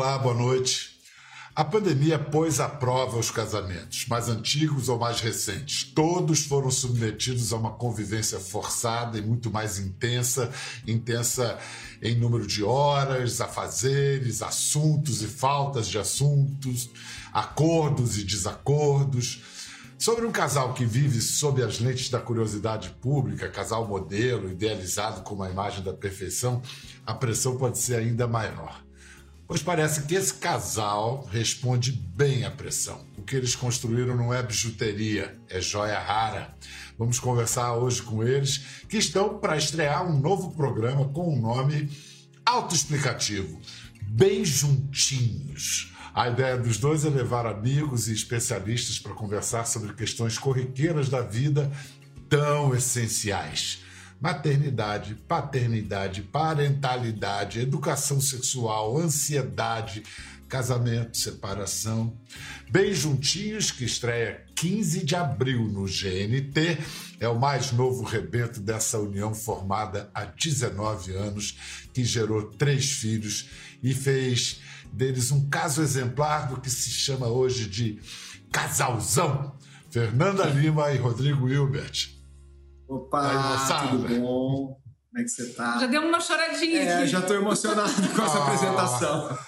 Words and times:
Olá, 0.00 0.16
boa 0.16 0.34
noite. 0.34 0.98
A 1.54 1.62
pandemia 1.62 2.18
pôs 2.18 2.58
à 2.58 2.66
prova 2.66 3.18
os 3.18 3.30
casamentos, 3.30 4.06
mais 4.06 4.30
antigos 4.30 4.88
ou 4.88 4.98
mais 4.98 5.20
recentes. 5.20 5.84
Todos 5.84 6.46
foram 6.46 6.70
submetidos 6.70 7.52
a 7.52 7.58
uma 7.58 7.72
convivência 7.72 8.40
forçada 8.40 9.18
e 9.18 9.20
muito 9.20 9.50
mais 9.50 9.78
intensa 9.78 10.50
intensa 10.86 11.58
em 12.00 12.14
número 12.14 12.46
de 12.46 12.64
horas, 12.64 13.42
afazeres, 13.42 14.40
assuntos 14.40 15.20
e 15.20 15.26
faltas 15.26 15.86
de 15.86 15.98
assuntos, 15.98 16.88
acordos 17.30 18.16
e 18.16 18.24
desacordos. 18.24 19.42
Sobre 19.98 20.24
um 20.24 20.32
casal 20.32 20.72
que 20.72 20.86
vive 20.86 21.20
sob 21.20 21.62
as 21.62 21.78
lentes 21.78 22.08
da 22.08 22.18
curiosidade 22.18 22.88
pública, 23.02 23.50
casal 23.50 23.86
modelo, 23.86 24.50
idealizado 24.50 25.20
como 25.20 25.42
a 25.42 25.50
imagem 25.50 25.84
da 25.84 25.92
perfeição, 25.92 26.62
a 27.04 27.12
pressão 27.12 27.58
pode 27.58 27.76
ser 27.76 27.96
ainda 27.96 28.26
maior. 28.26 28.82
Pois 29.50 29.64
parece 29.64 30.02
que 30.02 30.14
esse 30.14 30.34
casal 30.34 31.28
responde 31.32 31.90
bem 31.90 32.44
à 32.44 32.52
pressão. 32.52 33.04
O 33.18 33.22
que 33.22 33.34
eles 33.34 33.56
construíram 33.56 34.16
não 34.16 34.32
é 34.32 34.40
bijuteria, 34.40 35.36
é 35.48 35.60
joia 35.60 35.98
rara. 35.98 36.54
Vamos 36.96 37.18
conversar 37.18 37.74
hoje 37.74 38.00
com 38.00 38.22
eles, 38.22 38.58
que 38.88 38.96
estão 38.96 39.40
para 39.40 39.56
estrear 39.56 40.08
um 40.08 40.20
novo 40.20 40.52
programa 40.52 41.08
com 41.08 41.34
um 41.34 41.40
nome 41.40 41.90
autoexplicativo: 42.46 43.60
Bem 44.02 44.44
Juntinhos. 44.44 45.92
A 46.14 46.28
ideia 46.28 46.56
dos 46.56 46.78
dois 46.78 47.04
é 47.04 47.08
levar 47.08 47.44
amigos 47.44 48.06
e 48.06 48.12
especialistas 48.12 49.00
para 49.00 49.14
conversar 49.14 49.64
sobre 49.64 49.94
questões 49.94 50.38
corriqueiras 50.38 51.08
da 51.08 51.22
vida 51.22 51.68
tão 52.28 52.72
essenciais 52.72 53.80
maternidade, 54.20 55.14
paternidade, 55.26 56.22
parentalidade, 56.22 57.60
educação 57.60 58.20
sexual, 58.20 58.98
ansiedade, 58.98 60.02
casamento, 60.46 61.16
separação. 61.16 62.12
Bem 62.70 62.92
Juntinhos, 62.92 63.70
que 63.70 63.84
estreia 63.84 64.44
15 64.56 65.04
de 65.04 65.16
abril 65.16 65.68
no 65.68 65.84
GNT, 65.84 66.78
é 67.18 67.28
o 67.28 67.38
mais 67.38 67.72
novo 67.72 68.04
rebento 68.04 68.60
dessa 68.60 68.98
união 68.98 69.34
formada 69.34 70.10
há 70.12 70.24
19 70.24 71.12
anos, 71.14 71.86
que 71.94 72.04
gerou 72.04 72.42
três 72.42 72.90
filhos 72.90 73.48
e 73.82 73.94
fez 73.94 74.60
deles 74.92 75.30
um 75.30 75.48
caso 75.48 75.80
exemplar 75.80 76.48
do 76.48 76.60
que 76.60 76.68
se 76.68 76.90
chama 76.90 77.28
hoje 77.28 77.66
de 77.66 78.00
casalzão. 78.52 79.56
Fernanda 79.88 80.44
Lima 80.44 80.92
e 80.92 80.98
Rodrigo 80.98 81.48
Hilbert. 81.48 82.19
Opa, 82.90 83.88
tudo 83.88 84.08
bom? 84.20 84.80
Como 85.10 85.20
é 85.20 85.22
que 85.22 85.28
você 85.28 85.50
tá? 85.50 85.78
Já 85.78 85.86
deu 85.86 86.02
uma 86.02 86.20
choradinha 86.20 86.80
é, 86.80 86.98
aqui. 86.98 87.06
Já 87.06 87.22
tô 87.22 87.34
emocionado 87.34 87.92
com 87.94 88.22
essa 88.22 88.38
ah, 88.38 88.46
apresentação. 88.46 89.38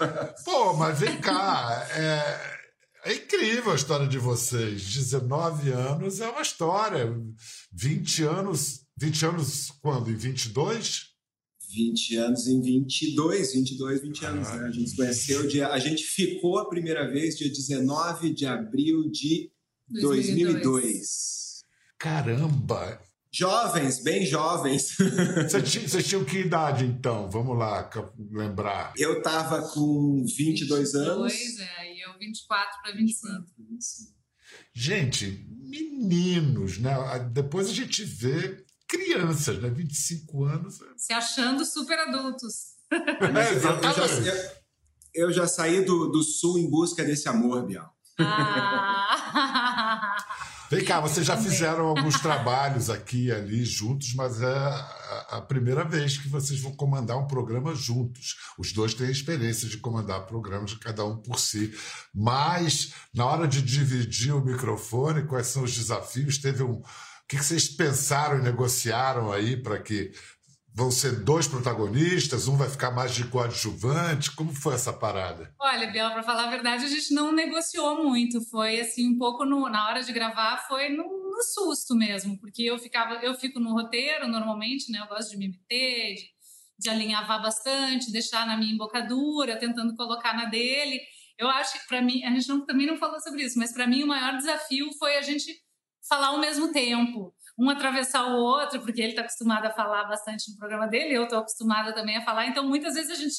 Pô, 0.44 0.74
mas 0.74 1.00
vem 1.00 1.20
cá. 1.20 1.84
É, 1.90 3.10
é, 3.10 3.14
incrível 3.14 3.72
a 3.72 3.74
história 3.74 4.06
de 4.06 4.16
vocês. 4.16 4.84
19 4.84 5.72
anos 5.72 6.20
é 6.20 6.28
uma 6.28 6.40
história. 6.40 7.12
20 7.72 8.22
anos. 8.22 8.84
20 8.96 9.26
anos 9.26 9.72
quando? 9.82 10.08
Em 10.08 10.14
22? 10.14 11.08
20 11.74 12.16
anos 12.18 12.46
em 12.46 12.60
22, 12.62 13.54
22, 13.54 14.02
20 14.02 14.24
anos, 14.24 14.48
ah, 14.48 14.56
né? 14.56 14.68
A 14.68 14.70
gente 14.70 14.90
se 14.90 14.96
conheceu, 14.96 15.48
dia, 15.48 15.68
a 15.68 15.78
gente 15.78 16.04
ficou 16.04 16.58
a 16.58 16.68
primeira 16.68 17.10
vez 17.10 17.36
dia 17.36 17.48
19 17.48 18.32
de 18.34 18.46
abril 18.46 19.10
de 19.10 19.50
2002. 19.88 20.62
2002. 20.62 21.64
Caramba! 21.98 23.11
Jovens, 23.34 24.02
bem 24.02 24.26
jovens. 24.26 24.94
Vocês 25.48 26.06
tinham 26.06 26.22
que 26.22 26.40
idade, 26.40 26.84
então? 26.84 27.30
Vamos 27.30 27.58
lá, 27.58 27.88
lembrar. 28.30 28.92
Eu 28.94 29.22
tava 29.22 29.62
com 29.70 30.22
22 30.36 30.94
anos. 30.94 31.32
22, 31.32 31.60
é, 31.60 31.94
e 31.94 32.00
eu 32.02 32.18
24 32.18 32.82
para 32.82 32.92
25. 32.92 33.46
Gente, 34.74 35.46
meninos, 35.62 36.76
né? 36.78 36.94
Depois 37.32 37.70
a 37.70 37.72
gente 37.72 38.04
vê 38.04 38.66
crianças, 38.86 39.58
né? 39.62 39.70
25 39.70 40.44
anos. 40.44 40.82
É. 40.82 40.84
Se 40.98 41.12
achando 41.14 41.64
super 41.64 41.98
adultos. 42.00 42.72
É, 42.90 43.54
exatamente. 43.54 43.98
Eu 43.98 44.24
já, 44.24 44.52
eu 45.14 45.32
já 45.32 45.46
saí 45.46 45.82
do, 45.82 46.10
do 46.10 46.22
sul 46.22 46.58
em 46.58 46.68
busca 46.68 47.02
desse 47.02 47.26
amor, 47.30 47.66
Bial. 47.66 47.90
Ah. 48.18 49.81
Vem 50.72 50.82
cá, 50.86 51.00
vocês 51.02 51.26
já 51.26 51.36
fizeram 51.36 51.88
alguns 51.88 52.18
trabalhos 52.22 52.88
aqui 52.88 53.26
e 53.26 53.32
ali 53.32 53.62
juntos, 53.62 54.14
mas 54.14 54.40
é 54.40 54.56
a 55.28 55.40
primeira 55.46 55.84
vez 55.84 56.16
que 56.16 56.28
vocês 56.28 56.58
vão 56.60 56.72
comandar 56.74 57.18
um 57.18 57.26
programa 57.26 57.74
juntos. 57.74 58.38
Os 58.56 58.72
dois 58.72 58.94
têm 58.94 59.10
experiência 59.10 59.68
de 59.68 59.76
comandar 59.76 60.24
programas, 60.24 60.72
cada 60.74 61.04
um 61.04 61.18
por 61.18 61.38
si. 61.38 61.74
Mas, 62.14 62.94
na 63.12 63.26
hora 63.26 63.46
de 63.46 63.60
dividir 63.60 64.34
o 64.34 64.42
microfone, 64.42 65.26
quais 65.26 65.48
são 65.48 65.62
os 65.62 65.74
desafios? 65.74 66.38
Teve 66.38 66.62
um. 66.62 66.80
O 66.80 66.84
que 67.28 67.36
vocês 67.36 67.68
pensaram 67.68 68.38
e 68.38 68.42
negociaram 68.42 69.30
aí 69.30 69.56
para 69.56 69.78
que 69.78 70.12
vão 70.74 70.90
ser 70.90 71.22
dois 71.22 71.46
protagonistas, 71.46 72.48
um 72.48 72.56
vai 72.56 72.68
ficar 72.68 72.90
mais 72.90 73.14
de 73.14 73.24
coadjuvante? 73.24 74.34
Como 74.34 74.54
foi 74.54 74.74
essa 74.74 74.92
parada? 74.92 75.54
Olha, 75.60 75.90
Biel, 75.90 76.10
para 76.10 76.22
falar 76.22 76.46
a 76.46 76.50
verdade, 76.50 76.84
a 76.84 76.88
gente 76.88 77.12
não 77.12 77.30
negociou 77.30 78.02
muito. 78.02 78.40
Foi 78.48 78.80
assim, 78.80 79.08
um 79.08 79.18
pouco 79.18 79.44
no, 79.44 79.68
na 79.68 79.88
hora 79.88 80.02
de 80.02 80.12
gravar, 80.12 80.66
foi 80.66 80.88
no, 80.88 81.04
no, 81.04 81.42
susto 81.42 81.94
mesmo, 81.94 82.38
porque 82.38 82.62
eu 82.62 82.78
ficava, 82.78 83.14
eu 83.16 83.34
fico 83.34 83.60
no 83.60 83.72
roteiro 83.72 84.26
normalmente, 84.26 84.90
né? 84.90 85.00
Eu 85.00 85.08
gosto 85.08 85.30
de 85.30 85.36
me 85.36 85.48
meter, 85.48 86.14
de, 86.14 86.30
de 86.78 86.88
alinhavar 86.88 87.42
bastante, 87.42 88.10
deixar 88.10 88.46
na 88.46 88.56
minha 88.56 88.72
embocadura, 88.72 89.58
tentando 89.58 89.94
colocar 89.94 90.34
na 90.34 90.46
dele. 90.46 91.00
Eu 91.38 91.48
acho 91.48 91.80
que 91.80 91.86
para 91.86 92.00
mim, 92.00 92.24
a 92.24 92.30
gente 92.30 92.48
não, 92.48 92.64
também 92.64 92.86
não 92.86 92.96
falou 92.96 93.20
sobre 93.20 93.42
isso, 93.42 93.58
mas 93.58 93.72
para 93.72 93.86
mim 93.86 94.04
o 94.04 94.06
maior 94.06 94.36
desafio 94.36 94.90
foi 94.98 95.16
a 95.16 95.22
gente 95.22 95.52
falar 96.08 96.28
ao 96.28 96.38
mesmo 96.38 96.72
tempo 96.72 97.34
um 97.58 97.68
atravessar 97.68 98.26
o 98.34 98.38
outro, 98.38 98.80
porque 98.80 99.00
ele 99.00 99.10
está 99.10 99.22
acostumado 99.22 99.66
a 99.66 99.70
falar 99.70 100.04
bastante 100.04 100.50
no 100.50 100.56
programa 100.56 100.86
dele, 100.86 101.14
eu 101.14 101.24
estou 101.24 101.38
acostumada 101.38 101.94
também 101.94 102.16
a 102.16 102.24
falar, 102.24 102.46
então 102.46 102.66
muitas 102.66 102.94
vezes 102.94 103.10
a 103.10 103.14
gente, 103.14 103.34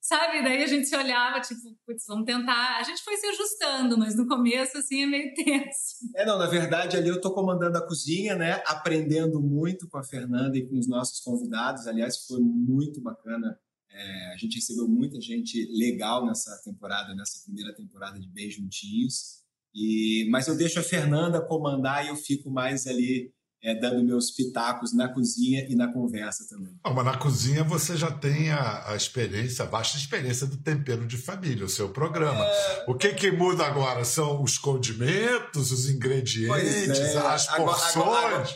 sabe, 0.00 0.42
daí 0.42 0.62
a 0.62 0.66
gente 0.66 0.86
se 0.86 0.96
olhava, 0.96 1.40
tipo, 1.40 1.60
putz, 1.86 2.04
vamos 2.06 2.24
tentar. 2.24 2.78
A 2.78 2.82
gente 2.82 3.02
foi 3.02 3.16
se 3.16 3.26
ajustando, 3.26 3.98
mas 3.98 4.16
no 4.16 4.26
começo, 4.26 4.78
assim, 4.78 5.02
é 5.02 5.06
meio 5.06 5.32
tenso. 5.36 5.96
É, 6.16 6.24
não, 6.24 6.38
na 6.38 6.46
verdade, 6.46 6.96
ali 6.96 7.08
eu 7.08 7.16
estou 7.16 7.34
comandando 7.34 7.76
a 7.76 7.86
cozinha, 7.86 8.34
né, 8.34 8.62
aprendendo 8.66 9.40
muito 9.40 9.88
com 9.88 9.98
a 9.98 10.04
Fernanda 10.04 10.56
e 10.56 10.66
com 10.66 10.78
os 10.78 10.88
nossos 10.88 11.20
convidados, 11.20 11.86
aliás, 11.86 12.24
foi 12.26 12.40
muito 12.40 13.00
bacana. 13.00 13.58
É, 13.92 14.32
a 14.32 14.36
gente 14.36 14.54
recebeu 14.54 14.88
muita 14.88 15.20
gente 15.20 15.68
legal 15.76 16.24
nessa 16.24 16.60
temporada, 16.64 17.14
nessa 17.14 17.42
primeira 17.44 17.74
temporada 17.74 18.18
de 18.18 18.28
Bem 18.28 18.48
Juntinhos. 18.48 19.40
E, 19.74 20.28
mas 20.30 20.48
eu 20.48 20.56
deixo 20.56 20.78
a 20.78 20.82
Fernanda 20.82 21.44
comandar 21.44 22.04
e 22.04 22.08
eu 22.08 22.16
fico 22.16 22.50
mais 22.50 22.86
ali 22.86 23.32
é, 23.62 23.74
dando 23.74 24.02
meus 24.02 24.30
pitacos 24.30 24.94
na 24.94 25.08
cozinha 25.08 25.66
e 25.68 25.74
na 25.74 25.92
conversa 25.92 26.46
também. 26.48 26.74
Não, 26.84 26.94
mas 26.94 27.04
na 27.04 27.16
cozinha 27.16 27.62
você 27.62 27.96
já 27.96 28.10
tem 28.10 28.50
a, 28.50 28.90
a, 28.90 28.96
experiência, 28.96 29.64
a 29.64 29.68
vasta 29.68 29.98
experiência 29.98 30.46
do 30.46 30.56
tempero 30.56 31.06
de 31.06 31.18
família, 31.18 31.66
o 31.66 31.68
seu 31.68 31.90
programa. 31.90 32.42
É... 32.42 32.84
O 32.88 32.94
que, 32.94 33.12
que 33.12 33.30
muda 33.30 33.64
agora? 33.64 34.04
São 34.04 34.42
os 34.42 34.56
condimentos, 34.56 35.72
os 35.72 35.90
ingredientes, 35.90 36.98
é. 36.98 37.18
as 37.18 37.46
porções? 37.46 37.96
Agora, 37.96 38.36
agora, 38.36 38.48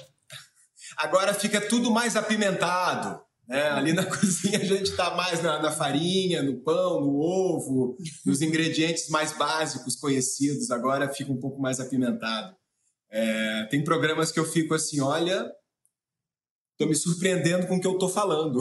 agora, 0.97 1.34
fica 1.34 1.60
tudo 1.60 1.91
mais 1.91 2.16
apimentado. 2.16 3.22
Né? 3.47 3.62
Ali 3.70 3.93
na 3.93 4.04
cozinha 4.09 4.59
a 4.59 4.64
gente 4.64 4.91
está 4.91 5.14
mais 5.14 5.43
na, 5.43 5.60
na, 5.60 5.70
farinha, 5.70 6.43
no 6.43 6.62
pão, 6.62 7.03
no 7.03 7.20
ovo, 7.20 7.97
nos 8.25 8.41
ingredientes 8.41 9.10
mais 9.10 9.37
básicos 9.37 9.97
conhecidos. 9.97 10.70
Agora 10.70 11.12
fica 11.12 11.31
um 11.31 11.38
pouco 11.38 11.60
mais 11.60 11.78
apimentado. 11.78 12.56
É, 13.16 13.66
tem 13.66 13.84
programas 13.84 14.32
que 14.32 14.41
eu 14.41 14.44
fico 14.44 14.75
assim, 14.75 15.00
olha, 15.00 15.48
tô 16.76 16.84
me 16.84 16.97
surpreendendo 16.97 17.69
com 17.69 17.76
o 17.76 17.80
que 17.80 17.86
eu 17.86 17.97
tô 17.97 18.08
falando. 18.08 18.58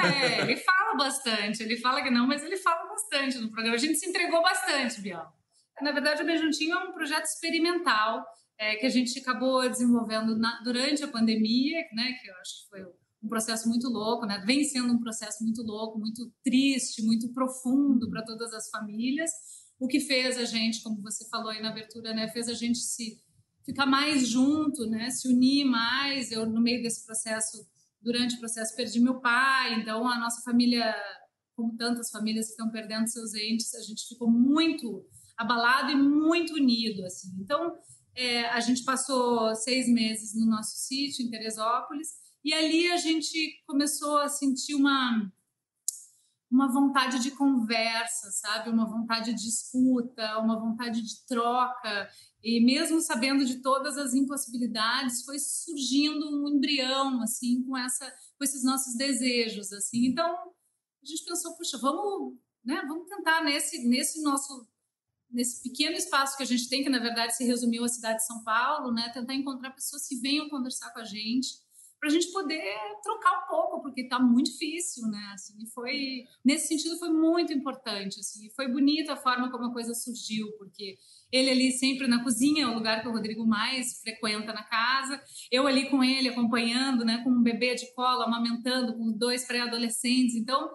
É, 0.00 0.42
ele 0.42 0.56
fala 0.58 0.94
bastante, 0.94 1.64
ele 1.64 1.76
fala 1.76 2.00
que 2.00 2.08
não, 2.08 2.24
mas 2.24 2.44
ele 2.44 2.56
fala 2.56 2.88
bastante 2.88 3.38
no 3.38 3.50
programa. 3.50 3.74
A 3.74 3.78
gente 3.78 3.98
se 3.98 4.08
entregou 4.08 4.40
bastante, 4.40 5.00
Bial. 5.00 5.26
Na 5.82 5.90
verdade, 5.90 6.22
o 6.22 6.26
Beijuntinho 6.26 6.74
é 6.74 6.84
um 6.84 6.92
projeto 6.92 7.24
experimental 7.24 8.24
é, 8.56 8.76
que 8.76 8.86
a 8.86 8.88
gente 8.88 9.18
acabou 9.18 9.68
desenvolvendo 9.68 10.38
na, 10.38 10.60
durante 10.62 11.02
a 11.02 11.08
pandemia, 11.08 11.78
né, 11.92 12.12
que 12.22 12.30
eu 12.30 12.36
acho 12.36 12.62
que 12.62 12.68
foi 12.70 12.84
um 13.20 13.28
processo 13.28 13.68
muito 13.68 13.88
louco, 13.88 14.26
né? 14.26 14.40
Vem 14.46 14.62
sendo 14.62 14.92
um 14.92 15.00
processo 15.00 15.42
muito 15.42 15.60
louco, 15.62 15.98
muito 15.98 16.32
triste, 16.44 17.02
muito 17.02 17.32
profundo 17.32 18.08
para 18.08 18.24
todas 18.24 18.54
as 18.54 18.70
famílias. 18.70 19.30
O 19.76 19.88
que 19.88 19.98
fez 19.98 20.38
a 20.38 20.44
gente, 20.44 20.82
como 20.84 21.02
você 21.02 21.28
falou 21.28 21.50
aí 21.50 21.60
na 21.60 21.70
abertura, 21.70 22.14
né, 22.14 22.28
fez 22.28 22.48
a 22.48 22.54
gente 22.54 22.78
se 22.78 23.20
ficar 23.68 23.84
mais 23.84 24.26
junto, 24.26 24.86
né? 24.86 25.10
Se 25.10 25.28
unir 25.28 25.64
mais. 25.66 26.32
Eu 26.32 26.46
no 26.46 26.60
meio 26.60 26.82
desse 26.82 27.04
processo, 27.04 27.66
durante 28.00 28.36
o 28.36 28.38
processo, 28.38 28.74
perdi 28.74 28.98
meu 28.98 29.20
pai. 29.20 29.74
Então 29.74 30.08
a 30.08 30.18
nossa 30.18 30.40
família, 30.42 30.94
como 31.54 31.76
tantas 31.76 32.10
famílias 32.10 32.46
que 32.46 32.52
estão 32.52 32.70
perdendo 32.70 33.06
seus 33.08 33.34
entes, 33.34 33.74
a 33.74 33.82
gente 33.82 34.08
ficou 34.08 34.30
muito 34.30 35.04
abalado 35.36 35.92
e 35.92 35.96
muito 35.96 36.54
unido, 36.54 37.04
assim. 37.04 37.28
Então 37.40 37.76
é, 38.14 38.46
a 38.46 38.60
gente 38.60 38.82
passou 38.84 39.54
seis 39.54 39.86
meses 39.86 40.34
no 40.34 40.46
nosso 40.46 40.76
sítio 40.78 41.24
em 41.24 41.30
Teresópolis 41.30 42.08
e 42.42 42.54
ali 42.54 42.90
a 42.90 42.96
gente 42.96 43.62
começou 43.66 44.16
a 44.18 44.28
sentir 44.28 44.74
uma 44.74 45.30
uma 46.50 46.72
vontade 46.72 47.18
de 47.18 47.30
conversa, 47.32 48.30
sabe? 48.30 48.70
Uma 48.70 48.86
vontade 48.86 49.34
de 49.34 49.48
escuta, 49.48 50.38
uma 50.38 50.58
vontade 50.58 51.02
de 51.02 51.26
troca. 51.26 52.08
E 52.42 52.64
mesmo 52.64 53.00
sabendo 53.00 53.44
de 53.44 53.60
todas 53.60 53.98
as 53.98 54.14
impossibilidades, 54.14 55.24
foi 55.24 55.38
surgindo 55.38 56.26
um 56.30 56.48
embrião, 56.48 57.22
assim, 57.22 57.62
com, 57.64 57.76
essa, 57.76 58.10
com 58.38 58.44
esses 58.44 58.64
nossos 58.64 58.96
desejos, 58.96 59.72
assim. 59.72 60.06
Então, 60.06 60.26
a 60.26 61.06
gente 61.06 61.24
pensou, 61.24 61.54
puxa, 61.56 61.76
vamos, 61.76 62.38
né, 62.64 62.82
vamos 62.88 63.08
tentar 63.08 63.42
nesse, 63.44 63.86
nesse 63.86 64.22
nosso 64.22 64.66
nesse 65.30 65.62
pequeno 65.62 65.94
espaço 65.94 66.38
que 66.38 66.42
a 66.42 66.46
gente 66.46 66.70
tem, 66.70 66.82
que 66.82 66.88
na 66.88 66.98
verdade 66.98 67.36
se 67.36 67.44
resumiu 67.44 67.84
à 67.84 67.88
cidade 67.88 68.18
de 68.18 68.26
São 68.26 68.42
Paulo, 68.42 68.90
né, 68.92 69.10
tentar 69.12 69.34
encontrar 69.34 69.72
pessoas 69.72 70.06
que 70.06 70.16
venham 70.16 70.48
conversar 70.48 70.90
com 70.90 71.00
a 71.00 71.04
gente, 71.04 71.48
para 71.98 72.08
a 72.08 72.12
gente 72.12 72.30
poder 72.32 72.62
trocar 73.02 73.44
um 73.44 73.48
pouco, 73.48 73.82
porque 73.82 74.02
está 74.02 74.18
muito 74.20 74.50
difícil, 74.50 75.08
né? 75.08 75.30
Assim, 75.34 75.66
foi 75.74 76.24
nesse 76.44 76.68
sentido 76.68 76.98
foi 76.98 77.10
muito 77.10 77.52
importante, 77.52 78.20
assim, 78.20 78.48
foi 78.50 78.68
bonita 78.68 79.14
a 79.14 79.16
forma 79.16 79.50
como 79.50 79.66
a 79.66 79.72
coisa 79.72 79.94
surgiu, 79.94 80.50
porque 80.58 80.96
ele 81.32 81.50
ali 81.50 81.72
sempre 81.72 82.06
na 82.06 82.22
cozinha, 82.22 82.64
é 82.64 82.68
o 82.68 82.74
lugar 82.74 83.02
que 83.02 83.08
o 83.08 83.12
Rodrigo 83.12 83.46
mais 83.46 84.00
frequenta 84.00 84.52
na 84.52 84.62
casa, 84.62 85.20
eu 85.50 85.66
ali 85.66 85.90
com 85.90 86.02
ele 86.02 86.28
acompanhando, 86.28 87.04
né, 87.04 87.22
com 87.24 87.30
um 87.30 87.42
bebê 87.42 87.74
de 87.74 87.92
colo, 87.94 88.22
amamentando, 88.22 88.94
com 88.94 89.12
dois 89.12 89.44
pré-adolescentes, 89.46 90.36
então 90.36 90.70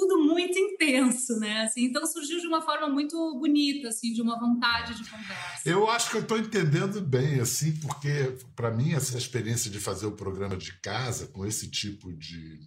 tudo 0.00 0.18
muito 0.18 0.58
intenso, 0.58 1.38
né? 1.38 1.62
Assim, 1.62 1.84
então 1.84 2.06
surgiu 2.06 2.40
de 2.40 2.46
uma 2.46 2.62
forma 2.62 2.88
muito 2.88 3.38
bonita, 3.38 3.88
assim, 3.88 4.12
de 4.12 4.22
uma 4.22 4.38
vontade 4.38 4.94
de 4.94 5.08
conversa. 5.08 5.68
Eu 5.68 5.90
acho 5.90 6.10
que 6.10 6.16
eu 6.16 6.22
estou 6.22 6.38
entendendo 6.38 7.00
bem, 7.02 7.38
assim, 7.38 7.76
porque 7.76 8.34
para 8.56 8.70
mim 8.70 8.94
essa 8.94 9.18
experiência 9.18 9.70
de 9.70 9.78
fazer 9.78 10.06
o 10.06 10.12
programa 10.12 10.56
de 10.56 10.72
casa 10.80 11.26
com 11.26 11.44
esse 11.44 11.70
tipo 11.70 12.12
de 12.14 12.58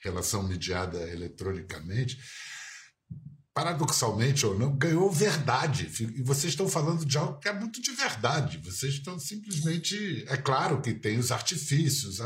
relação 0.00 0.46
mediada 0.46 0.98
eletronicamente, 1.10 2.18
paradoxalmente 3.52 4.46
ou 4.46 4.56
não, 4.56 4.76
ganhou 4.76 5.10
verdade. 5.10 5.90
E 6.14 6.22
vocês 6.22 6.52
estão 6.52 6.68
falando 6.68 7.04
de 7.04 7.18
algo 7.18 7.40
que 7.40 7.48
é 7.48 7.52
muito 7.52 7.82
de 7.82 7.90
verdade. 7.92 8.58
Vocês 8.58 8.94
estão 8.94 9.18
simplesmente. 9.18 10.24
É 10.28 10.36
claro 10.36 10.80
que 10.80 10.94
tem 10.94 11.18
os 11.18 11.32
artifícios 11.32 12.18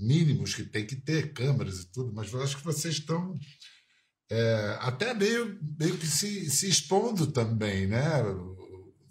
mínimos 0.00 0.54
que 0.54 0.62
tem 0.62 0.86
que 0.86 0.96
ter, 0.96 1.34
câmeras 1.34 1.80
e 1.80 1.92
tudo, 1.92 2.14
mas 2.14 2.32
eu 2.32 2.42
acho 2.42 2.56
que 2.56 2.64
vocês 2.64 2.94
estão 2.94 3.34
é, 4.30 4.78
até 4.80 5.14
meio, 5.14 5.58
meio 5.78 5.96
que 5.96 6.06
se, 6.06 6.50
se 6.50 6.68
expondo 6.68 7.28
também, 7.28 7.86
né, 7.86 8.22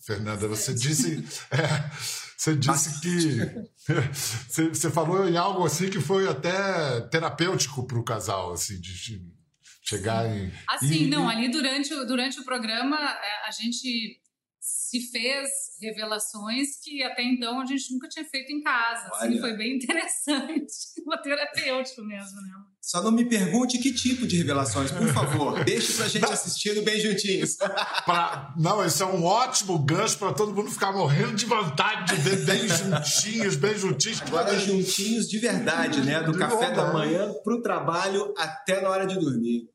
Fernanda? 0.06 0.47
Você 0.47 0.73
disse, 0.73 1.23
é, 1.51 1.89
você 2.38 2.56
disse 2.56 3.00
que 3.01 3.38
você, 4.47 4.69
você, 4.69 4.91
falou 4.91 5.27
em 5.27 5.38
algo 5.38 5.65
assim 5.65 5.89
que 5.89 6.01
foi 6.01 6.27
até 6.27 7.01
terapêutico 7.09 7.88
para 7.88 7.97
o 7.97 8.03
casal, 8.03 8.51
assim, 8.51 8.79
de 8.79 9.21
chegar 9.81 10.29
em. 10.29 10.51
Assim, 10.67 11.03
e, 11.03 11.07
não, 11.07 11.29
ali 11.29 11.50
durante, 11.50 11.89
durante 12.06 12.39
o 12.39 12.44
programa 12.44 12.97
é, 12.97 13.47
a 13.47 13.51
gente 13.51 14.19
se 14.65 15.00
fez 15.12 15.50
revelações 15.79 16.79
que 16.81 17.03
até 17.03 17.21
então 17.21 17.62
a 17.62 17.65
gente 17.65 17.94
nunca 17.94 18.07
tinha 18.07 18.25
feito 18.25 18.51
em 18.51 18.62
casa. 18.62 19.09
Assim, 19.13 19.39
foi 19.39 19.56
bem 19.56 19.75
interessante, 19.75 20.73
terapêutico 21.21 22.01
mesmo, 22.01 22.41
né? 22.41 22.50
Só 22.81 23.03
não 23.03 23.12
me 23.12 23.25
pergunte 23.25 23.77
que 23.77 23.94
tipo 23.94 24.25
de 24.25 24.38
revelações, 24.38 24.91
por 24.91 25.07
favor. 25.13 25.63
Deixe 25.63 25.94
pra 25.94 26.07
gente 26.07 26.25
assistindo 26.25 26.81
bem 26.83 27.00
juntinhos. 27.00 27.57
pra... 28.06 28.53
Não, 28.57 28.83
esse 28.83 29.03
é 29.03 29.06
um 29.06 29.23
ótimo 29.23 29.77
gancho 29.79 30.17
para 30.17 30.33
todo 30.33 30.53
mundo 30.53 30.71
ficar 30.71 30.91
morrendo 30.91 31.35
de 31.35 31.45
vontade 31.45 32.15
de 32.15 32.21
ver 32.21 32.45
bem 32.45 32.67
juntinhos, 32.67 33.56
bem 33.56 33.77
juntinhos. 33.77 34.21
Agora 34.23 34.57
juntinhos 34.59 35.27
de 35.27 35.38
verdade, 35.38 36.01
né? 36.01 36.23
Do 36.23 36.38
café 36.38 36.71
da 36.71 36.91
manhã 36.91 37.31
pro 37.44 37.62
trabalho 37.62 38.33
até 38.38 38.81
na 38.81 38.89
hora 38.89 39.06
de 39.06 39.15
dormir. 39.19 39.69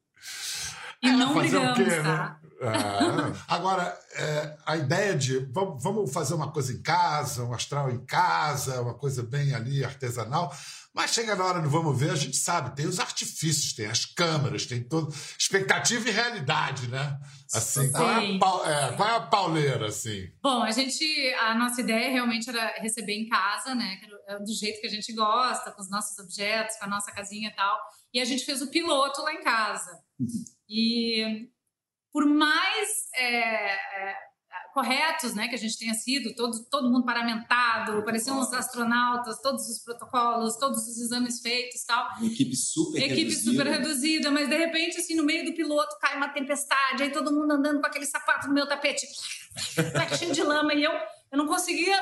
E 1.02 1.10
não 1.12 1.34
brigamos, 1.34 1.78
né? 1.78 2.02
tá? 2.02 2.39
É. 2.60 3.42
Agora, 3.48 3.98
é, 4.14 4.56
a 4.66 4.76
ideia 4.76 5.16
de 5.16 5.38
vamos, 5.50 5.82
vamos 5.82 6.12
fazer 6.12 6.34
uma 6.34 6.52
coisa 6.52 6.72
em 6.72 6.82
casa, 6.82 7.44
um 7.44 7.54
astral 7.54 7.90
em 7.90 8.04
casa, 8.04 8.82
uma 8.82 8.94
coisa 8.94 9.22
bem 9.22 9.54
ali 9.54 9.82
artesanal, 9.82 10.54
mas 10.92 11.12
chega 11.14 11.36
na 11.36 11.44
hora 11.44 11.60
do 11.60 11.70
vamos 11.70 11.98
ver, 11.98 12.10
a 12.10 12.16
gente 12.16 12.36
sabe, 12.36 12.74
tem 12.74 12.84
os 12.84 12.98
artifícios, 12.98 13.72
tem 13.72 13.86
as 13.86 14.04
câmeras, 14.04 14.66
tem 14.66 14.82
todo. 14.82 15.14
Expectativa 15.38 16.08
e 16.08 16.12
realidade, 16.12 16.88
né? 16.88 17.18
Assim, 17.54 17.90
qual 17.92 18.10
é, 18.10 18.16
a, 18.16 18.22
é, 18.22 18.38
qual 18.38 19.08
é, 19.08 19.16
a, 19.16 19.20
pauleira, 19.20 19.86
assim? 19.86 20.28
Bom, 20.42 20.62
a 20.62 20.70
gente. 20.72 21.04
A 21.34 21.54
nossa 21.54 21.80
ideia 21.80 22.10
realmente 22.10 22.50
era 22.50 22.74
receber 22.80 23.14
em 23.14 23.28
casa, 23.28 23.74
né? 23.74 24.00
É 24.26 24.38
do 24.38 24.52
jeito 24.52 24.80
que 24.80 24.86
a 24.86 24.90
gente 24.90 25.12
gosta, 25.12 25.70
com 25.70 25.80
os 25.80 25.88
nossos 25.88 26.18
objetos, 26.18 26.76
com 26.76 26.84
a 26.84 26.88
nossa 26.88 27.12
casinha 27.12 27.48
e 27.48 27.54
tal. 27.54 27.78
E 28.12 28.20
a 28.20 28.24
gente 28.24 28.44
fez 28.44 28.60
o 28.60 28.70
piloto 28.70 29.22
lá 29.22 29.32
em 29.32 29.42
casa. 29.42 29.92
Uhum. 30.18 30.44
E 30.68 31.48
por 32.12 32.26
mais 32.26 32.88
é, 33.14 33.72
é, 33.74 34.16
corretos 34.72 35.34
né, 35.34 35.48
que 35.48 35.54
a 35.54 35.58
gente 35.58 35.78
tenha 35.78 35.94
sido, 35.94 36.34
todo, 36.34 36.64
todo 36.70 36.90
mundo 36.90 37.04
paramentado, 37.04 38.02
pareciam 38.04 38.40
os 38.40 38.52
astronautas, 38.52 39.40
todos 39.40 39.68
os 39.68 39.82
protocolos, 39.82 40.56
todos 40.56 40.86
os 40.86 40.98
exames 40.98 41.40
feitos 41.40 41.84
tal. 41.84 42.08
Uma 42.18 42.26
equipe 42.26 42.56
super 42.56 42.98
equipe 43.02 43.22
reduzida. 43.22 43.50
super 43.50 43.66
reduzida, 43.66 44.30
mas 44.30 44.48
de 44.48 44.56
repente, 44.56 44.98
assim, 44.98 45.14
no 45.14 45.24
meio 45.24 45.44
do 45.44 45.54
piloto 45.54 45.96
cai 46.00 46.16
uma 46.16 46.28
tempestade, 46.28 47.02
aí 47.02 47.10
todo 47.10 47.32
mundo 47.32 47.52
andando 47.52 47.80
com 47.80 47.86
aquele 47.86 48.06
sapato 48.06 48.48
no 48.48 48.54
meu 48.54 48.66
tapete, 48.66 49.06
cheio 50.18 50.32
de 50.32 50.42
lama, 50.42 50.74
e 50.74 50.84
eu, 50.84 50.92
eu 50.92 51.38
não 51.38 51.46
conseguia 51.46 52.00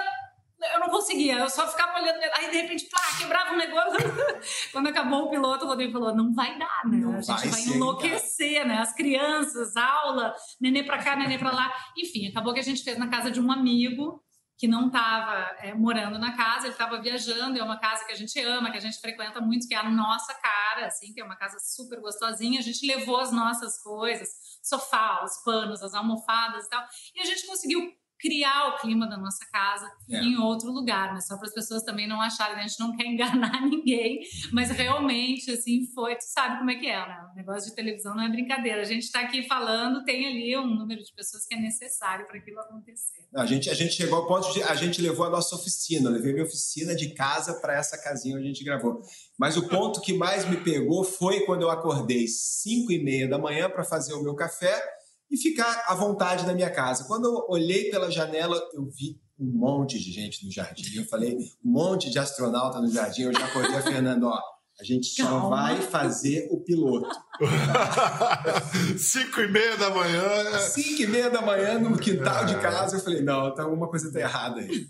eu 0.60 0.80
não 0.80 0.88
conseguia, 0.88 1.38
eu 1.38 1.48
só 1.48 1.66
ficava 1.68 2.00
olhando, 2.00 2.18
aí 2.34 2.50
de 2.50 2.56
repente, 2.62 2.86
plá, 2.86 3.00
quebrava 3.18 3.54
um 3.54 3.56
negócio. 3.56 3.98
Quando 4.72 4.88
acabou 4.88 5.24
o 5.24 5.30
piloto, 5.30 5.64
o 5.64 5.68
Rodrigo 5.68 5.92
falou: 5.92 6.14
não 6.14 6.32
vai 6.34 6.58
dar, 6.58 6.82
né? 6.86 6.98
Não 6.98 7.16
a 7.16 7.20
gente 7.20 7.48
vai, 7.48 7.48
vai 7.48 7.62
enlouquecer, 7.62 8.66
né? 8.66 8.78
As 8.78 8.92
crianças, 8.92 9.76
aula, 9.76 10.34
nenê 10.60 10.82
pra 10.82 10.98
cá, 10.98 11.14
nenê 11.14 11.38
pra 11.38 11.52
lá. 11.52 11.72
Enfim, 11.96 12.28
acabou 12.28 12.52
que 12.52 12.60
a 12.60 12.64
gente 12.64 12.82
fez 12.82 12.98
na 12.98 13.08
casa 13.08 13.30
de 13.30 13.40
um 13.40 13.52
amigo 13.52 14.22
que 14.58 14.66
não 14.66 14.88
estava 14.88 15.56
é, 15.60 15.72
morando 15.72 16.18
na 16.18 16.36
casa, 16.36 16.66
ele 16.66 16.72
estava 16.72 17.00
viajando, 17.00 17.56
é 17.56 17.62
uma 17.62 17.78
casa 17.78 18.04
que 18.04 18.10
a 18.10 18.16
gente 18.16 18.40
ama, 18.40 18.72
que 18.72 18.76
a 18.76 18.80
gente 18.80 19.00
frequenta 19.00 19.40
muito, 19.40 19.68
que 19.68 19.74
é 19.74 19.78
a 19.78 19.88
nossa 19.88 20.34
cara, 20.34 20.86
assim, 20.86 21.14
que 21.14 21.20
é 21.20 21.24
uma 21.24 21.36
casa 21.36 21.60
super 21.60 22.00
gostosinha. 22.00 22.58
A 22.58 22.62
gente 22.62 22.84
levou 22.84 23.18
as 23.18 23.30
nossas 23.30 23.80
coisas, 23.80 24.28
sofá, 24.60 25.22
os 25.22 25.36
panos, 25.44 25.80
as 25.80 25.94
almofadas 25.94 26.66
e 26.66 26.70
tal, 26.70 26.84
e 27.14 27.20
a 27.20 27.24
gente 27.24 27.46
conseguiu 27.46 27.88
criar 28.18 28.68
o 28.68 28.78
clima 28.80 29.08
da 29.08 29.16
nossa 29.16 29.44
casa 29.52 29.90
é. 30.10 30.18
em 30.20 30.36
outro 30.36 30.70
lugar, 30.70 31.12
mas 31.12 31.26
só 31.26 31.36
para 31.36 31.46
as 31.46 31.54
pessoas 31.54 31.82
também 31.82 32.06
não 32.06 32.20
acharem, 32.20 32.56
né? 32.56 32.62
a 32.62 32.66
gente 32.66 32.80
não 32.80 32.96
quer 32.96 33.06
enganar 33.06 33.60
ninguém, 33.66 34.20
mas 34.52 34.70
realmente, 34.70 35.50
assim, 35.50 35.86
foi, 35.94 36.16
tu 36.16 36.24
sabe 36.24 36.58
como 36.58 36.70
é 36.70 36.74
que 36.74 36.86
é, 36.86 36.96
né? 36.96 37.28
O 37.32 37.36
negócio 37.36 37.70
de 37.70 37.76
televisão 37.76 38.14
não 38.14 38.24
é 38.24 38.28
brincadeira, 38.28 38.80
a 38.80 38.84
gente 38.84 39.04
está 39.04 39.20
aqui 39.20 39.46
falando, 39.46 40.04
tem 40.04 40.26
ali 40.26 40.56
um 40.56 40.66
número 40.66 41.02
de 41.02 41.12
pessoas 41.12 41.46
que 41.46 41.54
é 41.54 41.60
necessário 41.60 42.26
para 42.26 42.38
aquilo 42.38 42.58
acontecer. 42.60 43.28
A 43.34 43.46
gente, 43.46 43.70
a 43.70 43.74
gente 43.74 43.94
chegou 43.94 44.18
ao 44.18 44.26
ponto 44.26 44.52
de, 44.52 44.62
a 44.62 44.74
gente 44.74 45.00
levou 45.00 45.26
a 45.26 45.30
nossa 45.30 45.54
oficina, 45.54 46.10
levei 46.10 46.32
minha 46.32 46.44
oficina 46.44 46.94
de 46.94 47.14
casa 47.14 47.54
para 47.54 47.74
essa 47.74 47.96
casinha 47.96 48.36
onde 48.36 48.44
a 48.44 48.48
gente 48.48 48.64
gravou. 48.64 49.02
Mas 49.38 49.56
o 49.56 49.68
ponto 49.68 50.00
que 50.00 50.12
mais 50.12 50.48
me 50.48 50.56
pegou 50.56 51.04
foi 51.04 51.40
quando 51.40 51.62
eu 51.62 51.70
acordei 51.70 52.26
5 52.26 52.90
e 52.90 53.02
meia 53.02 53.28
da 53.28 53.38
manhã 53.38 53.70
para 53.70 53.84
fazer 53.84 54.14
o 54.14 54.22
meu 54.22 54.34
café, 54.34 54.82
e 55.30 55.36
ficar 55.36 55.84
à 55.86 55.94
vontade 55.94 56.46
na 56.46 56.54
minha 56.54 56.70
casa. 56.70 57.04
Quando 57.04 57.26
eu 57.26 57.46
olhei 57.48 57.90
pela 57.90 58.10
janela, 58.10 58.60
eu 58.72 58.84
vi 58.86 59.20
um 59.38 59.52
monte 59.58 59.98
de 59.98 60.10
gente 60.10 60.44
no 60.44 60.50
jardim. 60.50 60.96
Eu 60.96 61.04
falei, 61.04 61.36
um 61.64 61.70
monte 61.70 62.10
de 62.10 62.18
astronauta 62.18 62.80
no 62.80 62.90
jardim. 62.90 63.22
Eu 63.22 63.32
já 63.32 63.46
acordei 63.46 63.76
a 63.76 63.82
Fernando, 63.82 64.24
ó, 64.24 64.40
a 64.80 64.84
gente 64.84 65.06
só 65.08 65.24
Calma. 65.24 65.50
vai 65.50 65.82
fazer 65.82 66.48
o 66.50 66.60
piloto. 66.62 67.08
Cinco 68.96 69.40
e 69.40 69.50
meia 69.50 69.76
da 69.76 69.90
manhã. 69.90 70.58
Cinco 70.60 71.02
e 71.02 71.06
meia 71.06 71.30
da 71.30 71.42
manhã 71.42 71.78
no 71.78 71.98
quintal 71.98 72.46
de 72.46 72.54
casa. 72.60 72.96
Eu 72.96 73.00
falei, 73.00 73.20
não, 73.22 73.52
tá 73.54 73.64
alguma 73.64 73.88
coisa 73.88 74.12
tá 74.12 74.20
errada 74.20 74.60
aí. 74.60 74.86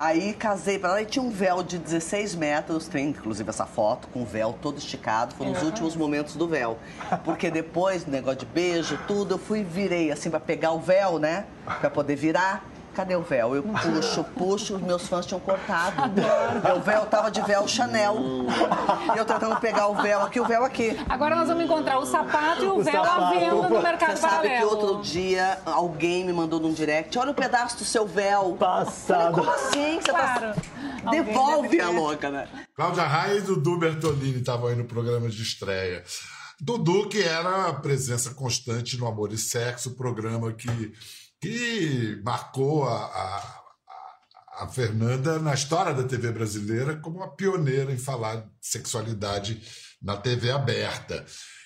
Aí 0.00 0.32
casei 0.32 0.78
para 0.78 0.88
ela 0.88 1.02
e 1.02 1.04
tinha 1.04 1.22
um 1.22 1.28
véu 1.28 1.62
de 1.62 1.76
16 1.76 2.34
metros, 2.34 2.88
tem 2.88 3.10
inclusive 3.10 3.50
essa 3.50 3.66
foto 3.66 4.08
com 4.08 4.22
o 4.22 4.24
véu 4.24 4.56
todo 4.62 4.78
esticado, 4.78 5.34
foram 5.34 5.52
os 5.52 5.62
últimos 5.62 5.94
momentos 5.94 6.36
do 6.36 6.48
véu. 6.48 6.78
Porque 7.22 7.50
depois, 7.50 8.06
negócio 8.06 8.38
de 8.38 8.46
beijo, 8.46 8.98
tudo, 9.06 9.34
eu 9.34 9.38
fui 9.38 9.62
virei 9.62 10.10
assim 10.10 10.30
para 10.30 10.40
pegar 10.40 10.70
o 10.70 10.80
véu, 10.80 11.18
né? 11.18 11.44
Para 11.66 11.90
poder 11.90 12.16
virar 12.16 12.64
cadê 13.00 13.16
o 13.16 13.22
véu? 13.22 13.56
Eu 13.56 13.62
puxo, 13.62 14.24
puxo, 14.36 14.78
meus 14.78 15.08
fãs 15.08 15.24
tinham 15.24 15.40
cortado. 15.40 16.12
O 16.76 16.80
véu 16.80 17.06
tava 17.06 17.30
de 17.30 17.40
véu 17.42 17.66
Chanel. 17.66 18.16
E 19.14 19.18
eu 19.18 19.24
tentando 19.24 19.56
pegar 19.56 19.88
o 19.88 19.94
véu 19.94 20.20
aqui, 20.20 20.38
o 20.38 20.44
véu 20.44 20.64
aqui. 20.64 20.98
Agora 21.08 21.34
nós 21.34 21.48
vamos 21.48 21.64
encontrar 21.64 21.98
o 21.98 22.04
sapato 22.04 22.62
e 22.62 22.66
o, 22.66 22.78
o 22.78 22.82
véu 22.82 23.02
sapato. 23.02 23.22
à 23.22 23.30
venda 23.30 23.68
no 23.68 23.82
mercado 23.82 24.10
Você 24.10 24.16
sabe 24.16 24.48
paralelo. 24.48 24.58
que 24.58 24.74
outro 24.74 25.02
dia 25.02 25.58
alguém 25.64 26.24
me 26.24 26.32
mandou 26.32 26.60
num 26.60 26.72
direct, 26.72 27.18
olha 27.18 27.28
o 27.28 27.32
um 27.32 27.34
pedaço 27.34 27.78
do 27.78 27.84
seu 27.84 28.06
véu. 28.06 28.54
Passado. 28.58 29.18
Falei, 29.18 29.32
como 29.32 29.50
assim? 29.50 30.00
Você 30.00 30.12
tá 30.12 30.34
claro. 30.38 30.60
tá... 31.02 31.10
Devolve 31.10 31.80
a 31.80 31.90
louca, 31.90 32.30
né? 32.30 32.48
Cláudia 32.74 33.04
Raia 33.04 33.38
e 33.38 33.40
Dudu 33.40 33.78
Bertolini 33.78 34.40
estavam 34.40 34.68
aí 34.68 34.76
no 34.76 34.84
programa 34.84 35.28
de 35.28 35.42
estreia. 35.42 36.04
Dudu, 36.60 37.08
que 37.08 37.22
era 37.22 37.68
a 37.68 37.72
presença 37.72 38.34
constante 38.34 38.98
no 38.98 39.06
Amor 39.06 39.32
e 39.32 39.38
Sexo, 39.38 39.92
programa 39.92 40.52
que 40.52 40.92
que 41.40 42.20
marcou 42.22 42.84
a, 42.84 43.04
a, 43.04 44.64
a 44.64 44.68
Fernanda, 44.68 45.38
na 45.38 45.54
história 45.54 45.94
da 45.94 46.04
TV 46.06 46.30
brasileira, 46.32 46.96
como 46.96 47.16
uma 47.16 47.34
pioneira 47.34 47.92
em 47.92 47.98
falar 47.98 48.36
de 48.36 48.48
sexualidade 48.60 49.62
na 50.02 50.16
TV 50.16 50.50
aberta. 50.50 51.24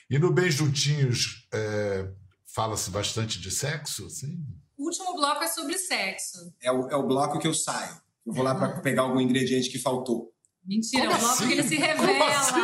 E 0.09 0.19
no 0.19 0.33
Bem 0.33 0.51
Juntinhos, 0.51 1.49
é, 1.53 2.09
fala-se 2.55 2.91
bastante 2.91 3.41
de 3.41 3.51
sexo, 3.51 4.09
sim? 4.11 4.39
O 4.77 4.87
último 4.87 5.15
bloco 5.15 5.43
é 5.43 5.49
sobre 5.49 5.79
sexo. 5.79 6.55
É 6.61 6.71
o, 6.71 6.89
é 6.91 6.97
o 6.97 7.07
bloco 7.07 7.39
que 7.39 7.47
eu 7.47 7.55
saio. 7.55 7.97
Eu 8.27 8.33
vou 8.33 8.45
lá 8.45 8.55
para 8.55 8.81
pegar 8.81 9.03
algum 9.03 9.21
ingrediente 9.21 9.71
que 9.71 9.79
faltou. 9.79 10.34
Mentira, 10.67 11.03
Como 11.03 11.13
é 11.13 11.17
o 11.17 11.21
bloco 11.21 11.35
assim? 11.35 11.47
que 11.47 11.53
ele 11.53 11.63
se 11.63 11.77
revela. 11.77 12.39
Assim? 12.39 12.61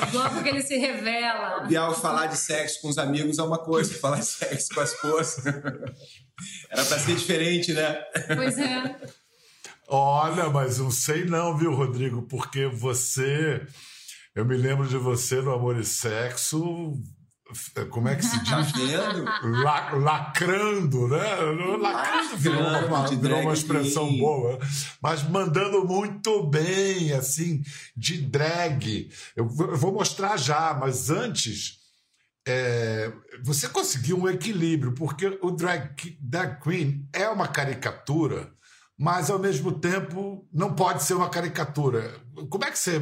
é 0.00 0.04
o 0.04 0.10
bloco 0.10 0.42
que 0.42 0.48
ele 0.48 0.62
se 0.62 0.76
revela. 0.76 1.60
Bial 1.66 1.94
falar 1.94 2.26
de 2.26 2.36
sexo 2.36 2.80
com 2.80 2.88
os 2.88 2.96
amigos 2.98 3.38
é 3.38 3.42
uma 3.42 3.58
coisa, 3.58 3.92
falar 3.94 4.20
de 4.20 4.26
sexo 4.26 4.74
com 4.74 4.80
a 4.80 4.84
esposa. 4.84 5.62
Era 6.70 6.84
para 6.84 6.98
ser 6.98 7.14
diferente, 7.14 7.72
né? 7.72 8.02
Pois 8.34 8.58
é. 8.58 8.96
Olha, 9.88 10.48
mas 10.48 10.78
não 10.78 10.90
sei 10.90 11.24
não, 11.26 11.56
viu, 11.56 11.74
Rodrigo? 11.74 12.22
Porque 12.22 12.66
você. 12.66 13.66
Eu 14.34 14.46
me 14.46 14.56
lembro 14.56 14.88
de 14.88 14.96
você 14.96 15.42
no 15.42 15.52
Amor 15.52 15.78
e 15.78 15.84
Sexo 15.84 16.94
como 17.90 18.08
é 18.08 18.16
que 18.16 18.24
se 18.24 18.44
tá 18.44 18.60
diz? 18.60 18.72
La, 19.42 19.92
lacrando, 19.92 21.08
né? 21.08 21.34
Lacrando 21.80 22.36
virou 22.36 22.62
uma, 22.86 23.06
virou 23.06 23.40
uma 23.40 23.52
expressão 23.52 24.12
boa, 24.18 24.58
mas 25.02 25.22
mandando 25.22 25.84
muito 25.86 26.46
bem, 26.46 27.12
assim, 27.12 27.62
de 27.96 28.22
drag. 28.22 29.10
Eu, 29.36 29.44
eu 29.44 29.76
vou 29.76 29.92
mostrar 29.92 30.36
já, 30.36 30.74
mas 30.74 31.10
antes. 31.10 31.80
É, 32.44 33.12
você 33.44 33.68
conseguiu 33.68 34.18
um 34.18 34.28
equilíbrio, 34.28 34.92
porque 34.94 35.38
o 35.40 35.52
drag, 35.52 36.18
drag 36.20 36.60
queen 36.60 37.08
é 37.12 37.28
uma 37.28 37.46
caricatura, 37.46 38.50
mas 38.98 39.30
ao 39.30 39.38
mesmo 39.38 39.70
tempo 39.70 40.44
não 40.52 40.74
pode 40.74 41.04
ser 41.04 41.14
uma 41.14 41.30
caricatura. 41.30 42.20
Como 42.50 42.64
é 42.64 42.70
que 42.72 42.78
você 42.78 43.00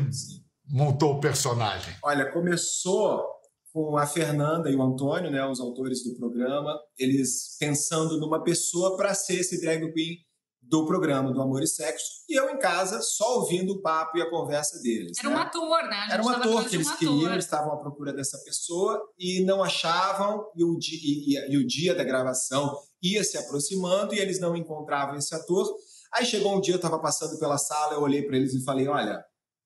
montou 0.68 1.16
o 1.16 1.20
personagem? 1.20 1.94
Olha, 2.02 2.30
começou 2.30 3.39
com 3.72 3.96
a 3.96 4.06
Fernanda 4.06 4.70
e 4.70 4.74
o 4.74 4.82
Antônio, 4.82 5.30
né, 5.30 5.46
os 5.46 5.60
autores 5.60 6.02
do 6.04 6.16
programa, 6.16 6.78
eles 6.98 7.56
pensando 7.58 8.18
numa 8.18 8.42
pessoa 8.42 8.96
para 8.96 9.14
ser 9.14 9.40
esse 9.40 9.60
drag 9.60 9.92
queen 9.92 10.18
do 10.62 10.86
programa 10.86 11.32
do 11.32 11.40
Amor 11.40 11.62
e 11.62 11.66
Sexo, 11.66 12.22
e 12.28 12.38
eu 12.38 12.48
em 12.48 12.58
casa 12.58 13.00
só 13.00 13.38
ouvindo 13.38 13.72
o 13.72 13.82
papo 13.82 14.18
e 14.18 14.22
a 14.22 14.30
conversa 14.30 14.80
deles. 14.80 15.18
Era 15.18 15.28
né? 15.28 15.34
um 15.34 15.38
ator, 15.38 15.82
né? 15.88 16.08
Era 16.10 16.22
um 16.22 16.28
ator 16.28 16.68
que 16.68 16.76
eles 16.76 16.88
um 16.88 16.96
queriam, 16.96 17.32
eles 17.32 17.44
estavam 17.44 17.72
à 17.72 17.76
procura 17.78 18.12
dessa 18.12 18.38
pessoa 18.44 19.00
e 19.18 19.42
não 19.44 19.62
achavam, 19.64 20.44
e 20.54 20.62
o, 20.62 20.76
dia, 20.78 20.98
e, 21.02 21.52
e 21.52 21.56
o 21.56 21.66
dia 21.66 21.94
da 21.94 22.04
gravação 22.04 22.76
ia 23.02 23.24
se 23.24 23.36
aproximando 23.36 24.14
e 24.14 24.20
eles 24.20 24.38
não 24.38 24.54
encontravam 24.54 25.16
esse 25.16 25.34
ator. 25.34 25.66
Aí 26.12 26.24
chegou 26.24 26.56
um 26.56 26.60
dia, 26.60 26.74
eu 26.74 26.76
estava 26.76 27.00
passando 27.00 27.38
pela 27.38 27.58
sala, 27.58 27.94
eu 27.94 28.02
olhei 28.02 28.22
para 28.22 28.36
eles 28.36 28.54
e 28.54 28.62
falei: 28.62 28.86
Olha, 28.86 29.20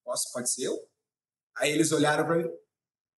posso, 0.05 0.33
pode 0.33 0.51
ser 0.51 0.65
eu? 0.65 0.79
Aí 1.59 1.71
eles 1.71 1.93
olharam 1.93 2.25
para 2.25 2.37
mim: 2.37 2.49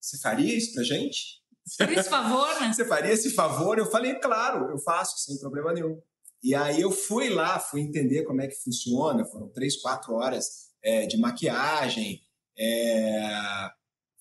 você 0.06 0.18
faria 0.18 0.56
isso 0.56 0.72
pra 0.72 0.84
gente? 0.84 1.42
Faria 1.76 1.98
esse 1.98 2.08
favor, 2.08 2.60
né? 2.60 2.72
Você 2.72 2.84
faria 2.84 3.12
esse 3.12 3.30
favor? 3.30 3.76
Eu 3.76 3.86
falei, 3.86 4.14
claro, 4.20 4.70
eu 4.70 4.78
faço, 4.78 5.18
sem 5.18 5.36
problema 5.38 5.72
nenhum. 5.72 6.00
E 6.42 6.54
aí 6.54 6.80
eu 6.80 6.92
fui 6.92 7.28
lá, 7.28 7.58
fui 7.58 7.80
entender 7.80 8.22
como 8.22 8.40
é 8.40 8.46
que 8.46 8.54
funciona. 8.62 9.24
Foram 9.24 9.48
três, 9.48 9.80
quatro 9.80 10.14
horas 10.14 10.68
é, 10.80 11.06
de 11.06 11.16
maquiagem. 11.18 12.20
É... 12.56 13.68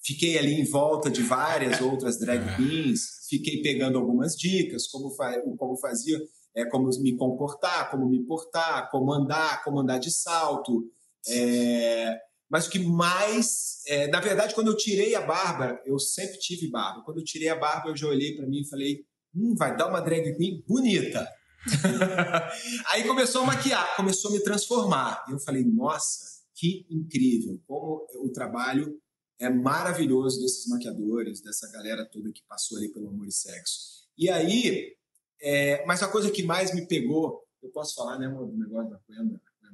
Fiquei 0.04 0.40
ali 0.40 0.60
em 0.60 0.66
volta 0.66 1.10
de 1.10 1.22
várias 1.22 1.80
outras 1.82 2.18
drag 2.18 2.42
é. 2.42 2.56
queens. 2.56 3.28
Fiquei 3.30 3.62
pegando 3.62 4.00
algumas 4.00 4.36
dicas, 4.36 4.88
como, 4.88 5.12
fa 5.12 5.40
como 5.58 5.78
fazia, 5.78 6.20
é, 6.56 6.66
como 6.66 6.90
me 7.00 7.16
comportar, 7.16 7.92
como 7.92 8.10
me 8.10 8.26
portar, 8.26 8.90
como 8.90 9.14
andar, 9.14 9.64
como 9.64 9.82
andar 9.82 10.00
de 10.00 10.12
salto. 10.12 10.84
É... 11.28 12.18
Mas 12.50 12.68
o 12.68 12.70
que 12.70 12.80
mais. 12.80 13.82
É, 13.88 14.08
na 14.08 14.20
verdade, 14.20 14.54
quando 14.54 14.68
eu 14.68 14.78
tirei 14.78 15.16
a 15.16 15.22
barba, 15.22 15.80
eu 15.86 15.98
sempre 16.00 16.38
tive 16.40 16.70
barba. 16.70 17.04
Quando 17.04 17.20
eu 17.20 17.24
tirei 17.24 17.50
a 17.50 17.56
barba, 17.56 17.90
eu 17.90 17.98
já 17.98 18.08
olhei 18.08 18.36
para 18.36 18.48
mim 18.48 18.62
e 18.62 18.70
falei: 18.70 19.06
hum, 19.34 19.56
vai 19.56 19.76
dar 19.76 19.88
uma 19.88 20.02
drag 20.02 20.36
queen 20.36 20.64
bonita. 20.68 21.28
Aí 22.92 23.04
começou 23.08 23.42
a 23.42 23.46
maquiar, 23.46 23.96
começou 23.96 24.30
a 24.30 24.34
me 24.34 24.40
transformar. 24.42 25.26
Eu 25.30 25.40
falei: 25.40 25.64
nossa, 25.64 26.44
que 26.54 26.86
incrível! 26.90 27.60
Como 27.68 28.06
o 28.22 28.30
trabalho 28.30 29.00
é 29.40 29.50
maravilhoso 29.50 30.40
desses 30.40 30.68
maquiadores, 30.68 31.42
dessa 31.42 31.70
galera 31.72 32.06
toda 32.06 32.32
que 32.32 32.44
passou 32.48 32.78
ali 32.78 32.90
pelo 32.90 33.10
amor 33.10 33.28
e 33.28 33.32
sexo. 33.32 34.06
E 34.18 34.30
aí, 34.30 34.96
é, 35.42 35.86
mas 35.86 36.02
a 36.02 36.08
coisa 36.08 36.32
que 36.32 36.44
mais 36.44 36.74
me 36.74 36.88
pegou, 36.88 37.44
eu 37.62 37.70
posso 37.70 37.96
falar, 37.96 38.18
né, 38.18 38.28
amor, 38.28 38.48
do 38.48 38.58
negócio 38.58 38.90
da 38.90 39.00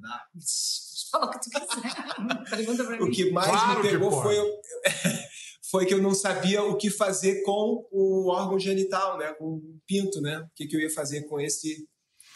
Fala 1.12 1.26
o 1.26 1.30
que 1.30 1.40
tu 1.40 1.50
quiser. 1.50 2.46
Pergunta 2.50 2.84
pra 2.86 2.98
mim. 2.98 3.04
O 3.04 3.12
que 3.12 3.32
mais 3.32 3.50
claro 3.50 3.84
me 3.84 3.90
pegou 3.90 4.12
foi, 4.22 4.36
foi 5.70 5.86
que 5.86 5.94
eu 5.94 6.02
não 6.02 6.14
sabia 6.14 6.64
o 6.64 6.78
que 6.78 6.90
fazer 6.90 7.44
com 7.44 7.86
o 7.92 8.30
órgão 8.30 8.58
genital, 8.58 9.18
né? 9.18 9.34
Com 9.34 9.56
o 9.56 9.80
pinto, 9.86 10.22
né? 10.22 10.40
O 10.40 10.50
que, 10.56 10.68
que 10.68 10.76
eu 10.76 10.80
ia 10.80 10.90
fazer 10.90 11.24
com 11.24 11.40
esse. 11.40 11.86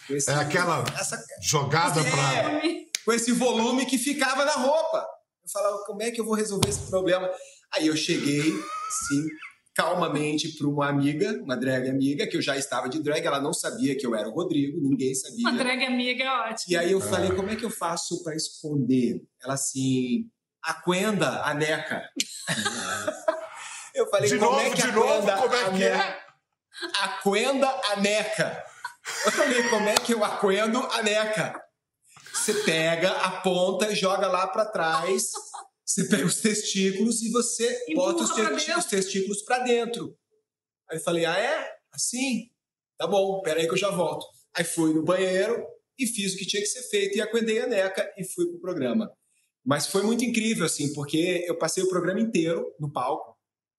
Com 0.07 0.15
esse 0.15 0.29
é 0.29 0.35
aquela 0.35 0.83
essa, 0.99 1.23
jogada 1.41 2.01
é, 2.01 2.11
para. 2.11 2.61
Com 3.05 3.13
esse 3.13 3.31
volume 3.31 3.85
que 3.85 3.97
ficava 3.97 4.43
na 4.43 4.53
roupa. 4.53 5.07
Eu 5.43 5.49
falava, 5.51 5.83
como 5.85 6.01
é 6.01 6.11
que 6.11 6.19
eu 6.19 6.25
vou 6.25 6.33
resolver 6.33 6.67
esse 6.67 6.89
problema? 6.89 7.29
Aí 7.73 7.87
eu 7.87 7.95
cheguei, 7.95 8.41
sim, 8.41 9.27
calmamente 9.75 10.57
para 10.57 10.67
uma 10.67 10.87
amiga, 10.87 11.37
uma 11.43 11.57
drag 11.57 11.89
amiga, 11.89 12.25
que 12.25 12.37
eu 12.37 12.41
já 12.41 12.55
estava 12.55 12.87
de 12.87 13.03
drag, 13.03 13.25
ela 13.25 13.41
não 13.41 13.53
sabia 13.53 13.95
que 13.97 14.07
eu 14.07 14.15
era 14.15 14.27
o 14.27 14.31
Rodrigo, 14.31 14.79
ninguém 14.79 15.13
sabia. 15.13 15.49
Uma 15.49 15.57
drag 15.57 15.83
amiga 15.83 16.23
é 16.23 16.31
ótimo. 16.31 16.73
E 16.73 16.77
aí 16.77 16.91
eu 16.93 17.01
falei, 17.01 17.31
como 17.31 17.49
é 17.49 17.57
que 17.57 17.65
eu 17.65 17.69
faço 17.69 18.23
para 18.23 18.33
esconder? 18.35 19.21
Ela 19.43 19.55
assim, 19.55 20.29
a 20.63 20.73
Quenda, 20.73 21.43
a 21.43 21.53
Neca. 21.53 22.09
eu 23.93 24.09
falei, 24.09 24.29
de 24.29 24.39
como 24.39 24.51
novo, 24.51 24.61
é 24.61 24.69
que 24.69 24.75
de 24.77 24.83
a 24.83 24.91
novo, 24.93 25.27
Quenda, 25.27 25.37
como 25.37 25.55
é 25.55 25.77
que 25.77 25.83
é? 25.83 26.19
A 27.01 27.07
Quenda, 27.21 27.81
a 27.91 27.95
Neca. 27.97 28.63
Eu 29.25 29.31
falei, 29.33 29.63
como 29.69 29.89
é 29.89 29.95
que 29.95 30.13
eu 30.13 30.23
aquendo 30.23 30.79
a 30.79 31.03
Neca? 31.03 31.61
Você 32.33 32.53
pega, 32.63 33.11
aponta 33.11 33.91
e 33.91 33.95
joga 33.95 34.27
lá 34.27 34.47
para 34.47 34.65
trás 34.65 35.31
você 35.85 36.07
pega 36.07 36.25
os 36.25 36.37
testículos 36.37 37.21
e 37.21 37.29
você 37.31 37.85
Empurra 37.87 38.13
bota 38.13 38.23
os, 38.23 38.63
te 38.63 38.71
os 38.71 38.85
testículos 38.85 39.43
para 39.43 39.59
dentro. 39.59 40.17
Aí 40.89 40.97
eu 40.97 41.03
falei, 41.03 41.25
ah, 41.25 41.37
é? 41.37 41.75
Assim? 41.93 42.49
Tá 42.97 43.05
bom, 43.07 43.41
peraí 43.41 43.67
que 43.67 43.73
eu 43.73 43.77
já 43.77 43.91
volto. 43.91 44.25
Aí 44.55 44.63
fui 44.63 44.93
no 44.93 45.03
banheiro 45.03 45.65
e 45.97 46.07
fiz 46.07 46.33
o 46.33 46.37
que 46.37 46.45
tinha 46.45 46.61
que 46.61 46.67
ser 46.67 46.83
feito 46.83 47.17
e 47.17 47.21
acordei 47.21 47.59
a 47.61 47.67
neca 47.67 48.11
e 48.17 48.23
fui 48.23 48.47
pro 48.47 48.59
programa. 48.59 49.11
Mas 49.63 49.87
foi 49.87 50.03
muito 50.03 50.23
incrível, 50.23 50.65
assim, 50.65 50.93
porque 50.93 51.43
eu 51.47 51.57
passei 51.57 51.83
o 51.83 51.89
programa 51.89 52.19
inteiro 52.19 52.73
no 52.79 52.91
palco, 52.91 53.34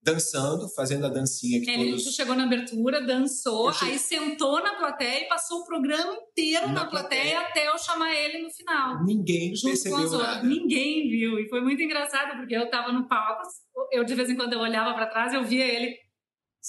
dançando, 0.06 0.68
fazendo 0.68 1.04
a 1.04 1.08
dancinha 1.08 1.60
que 1.60 1.68
Ele 1.68 1.90
todos... 1.90 2.14
chegou 2.14 2.36
na 2.36 2.44
abertura, 2.44 3.04
dançou, 3.04 3.72
aí 3.82 3.98
sentou 3.98 4.62
na 4.62 4.76
plateia 4.76 5.24
e 5.24 5.28
passou 5.28 5.62
o 5.62 5.64
programa 5.66 6.14
inteiro 6.14 6.68
na, 6.68 6.74
na 6.74 6.84
plateia, 6.86 7.40
plateia, 7.40 7.40
até 7.40 7.68
eu 7.68 7.76
chamar 7.76 8.14
ele 8.14 8.38
no 8.38 8.50
final. 8.50 9.04
Ninguém 9.04 9.52
percebeu 9.60 10.08
nada. 10.12 10.46
Ninguém 10.46 11.08
viu. 11.10 11.40
E 11.40 11.48
foi 11.48 11.60
muito 11.60 11.82
engraçado, 11.82 12.36
porque 12.36 12.56
eu 12.56 12.70
tava 12.70 12.92
no 12.92 13.08
palco, 13.08 13.42
eu 13.90 14.04
de 14.04 14.14
vez 14.14 14.30
em 14.30 14.36
quando 14.36 14.52
eu 14.52 14.60
olhava 14.60 14.94
para 14.94 15.06
trás, 15.06 15.34
eu 15.34 15.42
via 15.42 15.64
ele 15.64 15.96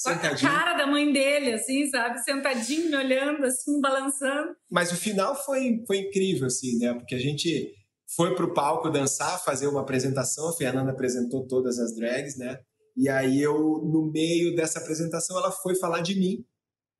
com 0.04 0.10
a 0.10 0.36
cara 0.36 0.74
da 0.74 0.88
mãe 0.88 1.12
dele, 1.12 1.54
assim, 1.54 1.88
sabe? 1.90 2.20
Sentadinho, 2.20 2.90
me 2.90 2.96
olhando, 2.96 3.46
assim, 3.46 3.80
balançando. 3.80 4.56
Mas 4.70 4.92
o 4.92 4.96
final 4.96 5.36
foi, 5.36 5.84
foi 5.86 5.98
incrível, 5.98 6.48
assim, 6.48 6.78
né? 6.78 6.94
Porque 6.94 7.16
a 7.16 7.20
gente 7.20 7.74
foi 8.16 8.36
pro 8.36 8.54
palco 8.54 8.90
dançar, 8.90 9.44
fazer 9.44 9.68
uma 9.68 9.82
apresentação, 9.82 10.50
a 10.50 10.54
Fernanda 10.54 10.92
apresentou 10.92 11.48
todas 11.48 11.80
as 11.80 11.96
drags, 11.96 12.38
né? 12.38 12.60
E 12.98 13.08
aí 13.08 13.42
eu, 13.42 13.82
no 13.84 14.12
meio 14.12 14.56
dessa 14.56 14.80
apresentação, 14.80 15.38
ela 15.38 15.52
foi 15.52 15.76
falar 15.76 16.02
de 16.02 16.16
mim 16.20 16.44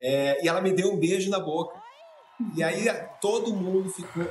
é, 0.02 0.44
e 0.44 0.48
ela 0.48 0.62
me 0.62 0.72
deu 0.72 0.94
um 0.94 1.00
beijo 1.00 1.30
na 1.30 1.40
boca. 1.40 1.76
E 2.56 2.62
aí 2.62 2.86
todo 3.20 3.56
mundo 3.56 3.90
ficou 3.90 4.28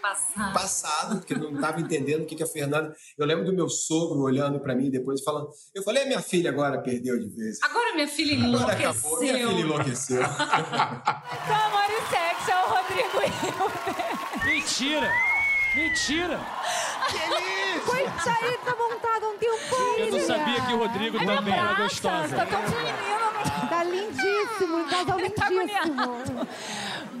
passado, 0.00 0.52
passado 0.54 1.16
porque 1.18 1.34
não 1.34 1.52
estava 1.54 1.80
entendendo 1.80 2.22
o 2.22 2.26
que, 2.26 2.36
que 2.36 2.42
a 2.42 2.46
Fernanda. 2.46 2.94
Eu 3.16 3.26
lembro 3.26 3.44
do 3.44 3.52
meu 3.52 3.68
sogro 3.68 4.20
olhando 4.20 4.60
para 4.60 4.76
mim 4.76 4.90
depois 4.90 5.22
falando. 5.22 5.50
Eu 5.74 5.82
falei, 5.82 6.04
minha 6.04 6.22
filha 6.22 6.50
agora 6.50 6.80
perdeu 6.80 7.18
de 7.18 7.28
vez. 7.28 7.58
Agora 7.62 7.94
minha 7.94 8.08
filha 8.08 8.34
enlouqueceu. 8.34 8.70
Agora 8.70 8.90
acabou, 8.90 9.18
minha 9.18 9.34
filha 9.34 9.60
enlouqueceu. 9.60 10.22
então, 10.22 11.56
amor 11.66 11.90
e 11.90 12.00
sexo 12.10 12.50
é 12.50 12.64
o 12.64 12.68
Rodrigo 12.68 13.18
Mentira! 14.44 15.12
Mentira! 15.74 16.40
Foi 17.84 18.04
sair 18.22 18.58
tá 18.64 18.76
montado 18.76 19.26
um. 19.28 19.37
Eu 19.98 20.10
não 20.12 20.20
sabia 20.20 20.60
que 20.62 20.72
o 20.72 20.78
Rodrigo 20.78 21.18
também 21.18 21.54
era 21.54 21.74
gostosa. 21.74 22.36
Tá 22.36 22.46
tão 22.46 22.62
feminino, 22.62 23.68
Tá 23.68 23.84
lindíssimo, 23.84 24.84
casal 24.88 25.18
Ele 25.18 25.30
tá 25.30 25.50
lindíssimo. 25.50 26.46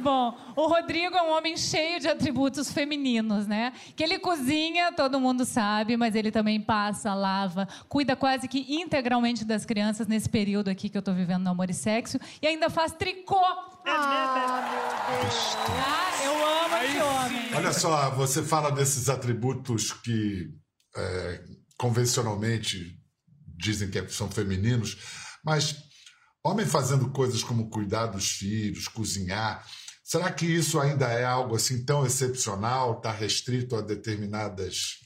Bom, 0.00 0.38
o 0.54 0.68
Rodrigo 0.68 1.16
é 1.16 1.22
um 1.22 1.36
homem 1.36 1.56
cheio 1.56 1.98
de 1.98 2.08
atributos 2.08 2.70
femininos, 2.72 3.46
né? 3.46 3.72
Que 3.96 4.04
ele 4.04 4.18
cozinha, 4.18 4.92
todo 4.92 5.18
mundo 5.18 5.44
sabe, 5.44 5.96
mas 5.96 6.14
ele 6.14 6.30
também 6.30 6.60
passa, 6.60 7.12
lava, 7.14 7.66
cuida 7.88 8.14
quase 8.14 8.46
que 8.46 8.64
integralmente 8.80 9.44
das 9.44 9.64
crianças 9.64 10.06
nesse 10.06 10.28
período 10.28 10.68
aqui 10.68 10.88
que 10.88 10.96
eu 10.96 11.02
tô 11.02 11.12
vivendo 11.12 11.42
no 11.42 11.50
Amor 11.50 11.68
e 11.68 11.74
Sexo 11.74 12.18
e 12.40 12.46
ainda 12.46 12.70
faz 12.70 12.92
tricô. 12.92 13.40
Ah, 13.86 14.62
meu 14.70 15.20
Deus. 15.20 15.56
Ah, 15.66 16.24
eu 16.24 16.32
amo 16.32 16.76
esse 16.84 17.02
homem. 17.02 17.54
Olha 17.56 17.72
só, 17.72 18.10
você 18.10 18.42
fala 18.42 18.70
desses 18.70 19.08
atributos 19.08 19.92
que 19.92 20.48
é, 20.96 21.40
convencionalmente 21.78 23.00
dizem 23.56 23.90
que 23.90 24.08
são 24.10 24.30
femininos, 24.30 24.98
mas 25.44 25.76
homem 26.44 26.66
fazendo 26.66 27.10
coisas 27.10 27.42
como 27.42 27.70
cuidar 27.70 28.06
dos 28.06 28.32
filhos, 28.32 28.88
cozinhar, 28.88 29.66
será 30.02 30.32
que 30.32 30.46
isso 30.46 30.80
ainda 30.80 31.06
é 31.06 31.24
algo 31.24 31.56
assim 31.56 31.84
tão 31.84 32.04
excepcional, 32.04 32.98
está 32.98 33.12
restrito 33.12 33.76
a 33.76 33.80
determinadas 33.80 34.98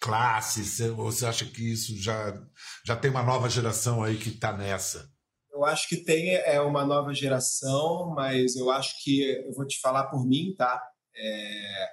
classes? 0.00 0.80
Ou 0.80 0.96
você 0.96 1.26
acha 1.26 1.44
que 1.46 1.72
isso 1.72 1.96
já, 2.00 2.40
já 2.84 2.96
tem 2.96 3.10
uma 3.10 3.22
nova 3.22 3.48
geração 3.48 4.02
aí 4.02 4.16
que 4.16 4.30
está 4.30 4.56
nessa? 4.56 5.10
Eu 5.52 5.64
acho 5.64 5.88
que 5.88 5.96
tem 5.96 6.34
é 6.34 6.60
uma 6.60 6.84
nova 6.86 7.12
geração, 7.12 8.14
mas 8.14 8.56
eu 8.56 8.70
acho 8.70 8.94
que 9.02 9.22
eu 9.22 9.52
vou 9.52 9.66
te 9.66 9.78
falar 9.80 10.04
por 10.04 10.26
mim, 10.26 10.54
tá? 10.56 10.80
É, 11.14 11.88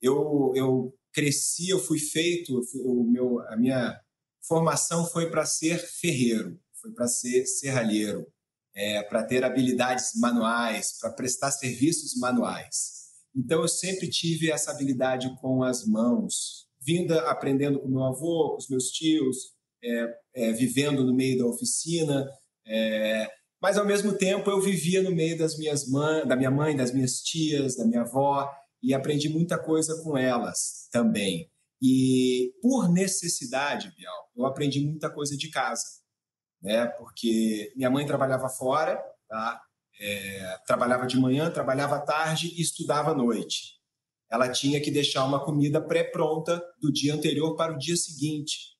eu, 0.00 0.52
eu 0.54 0.94
cresci, 1.12 1.68
eu 1.68 1.78
fui 1.78 1.98
feito, 1.98 2.60
o 2.84 3.04
meu, 3.04 3.40
a 3.48 3.56
minha 3.56 4.00
formação 4.46 5.06
foi 5.06 5.30
para 5.30 5.44
ser 5.44 5.78
ferreiro, 5.78 6.58
foi 6.80 6.92
para 6.92 7.06
ser 7.06 7.46
serralheiro, 7.46 8.26
é, 8.74 9.02
para 9.02 9.22
ter 9.22 9.44
habilidades 9.44 10.12
manuais, 10.16 10.98
para 10.98 11.12
prestar 11.12 11.50
serviços 11.50 12.16
manuais. 12.18 13.02
Então 13.34 13.62
eu 13.62 13.68
sempre 13.68 14.08
tive 14.08 14.50
essa 14.50 14.70
habilidade 14.70 15.34
com 15.40 15.62
as 15.62 15.86
mãos, 15.86 16.66
vinda 16.80 17.30
aprendendo 17.30 17.80
com 17.80 17.88
meu 17.88 18.02
avô, 18.02 18.50
com 18.50 18.58
os 18.58 18.68
meus 18.68 18.90
tios, 18.90 19.54
é, 19.82 20.14
é, 20.34 20.52
vivendo 20.52 21.04
no 21.04 21.14
meio 21.14 21.38
da 21.38 21.46
oficina. 21.46 22.28
É, 22.66 23.28
mas 23.60 23.78
ao 23.78 23.86
mesmo 23.86 24.12
tempo 24.12 24.50
eu 24.50 24.60
vivia 24.60 25.02
no 25.02 25.14
meio 25.14 25.38
das 25.38 25.56
minhas 25.56 25.88
mães, 25.88 26.26
da 26.26 26.36
minha 26.36 26.50
mãe, 26.50 26.76
das 26.76 26.92
minhas 26.92 27.20
tias, 27.20 27.76
da 27.76 27.86
minha 27.86 28.02
avó 28.02 28.50
e 28.82 28.92
aprendi 28.92 29.28
muita 29.28 29.58
coisa 29.58 30.02
com 30.02 30.16
elas 30.16 30.88
também. 30.90 31.50
E 31.80 32.52
por 32.60 32.88
necessidade, 32.88 33.92
Bial, 33.96 34.30
eu 34.36 34.46
aprendi 34.46 34.80
muita 34.80 35.10
coisa 35.10 35.36
de 35.36 35.50
casa, 35.50 35.84
né? 36.60 36.86
Porque 36.86 37.72
minha 37.76 37.90
mãe 37.90 38.06
trabalhava 38.06 38.48
fora, 38.48 39.02
tá? 39.28 39.60
É, 40.00 40.58
trabalhava 40.66 41.06
de 41.06 41.16
manhã, 41.16 41.50
trabalhava 41.50 41.96
à 41.96 42.00
tarde 42.00 42.52
e 42.56 42.62
estudava 42.62 43.10
à 43.10 43.14
noite. 43.14 43.80
Ela 44.30 44.48
tinha 44.48 44.80
que 44.80 44.90
deixar 44.90 45.24
uma 45.24 45.44
comida 45.44 45.80
pré-pronta 45.80 46.62
do 46.80 46.90
dia 46.92 47.14
anterior 47.14 47.54
para 47.54 47.74
o 47.74 47.78
dia 47.78 47.96
seguinte. 47.96 48.72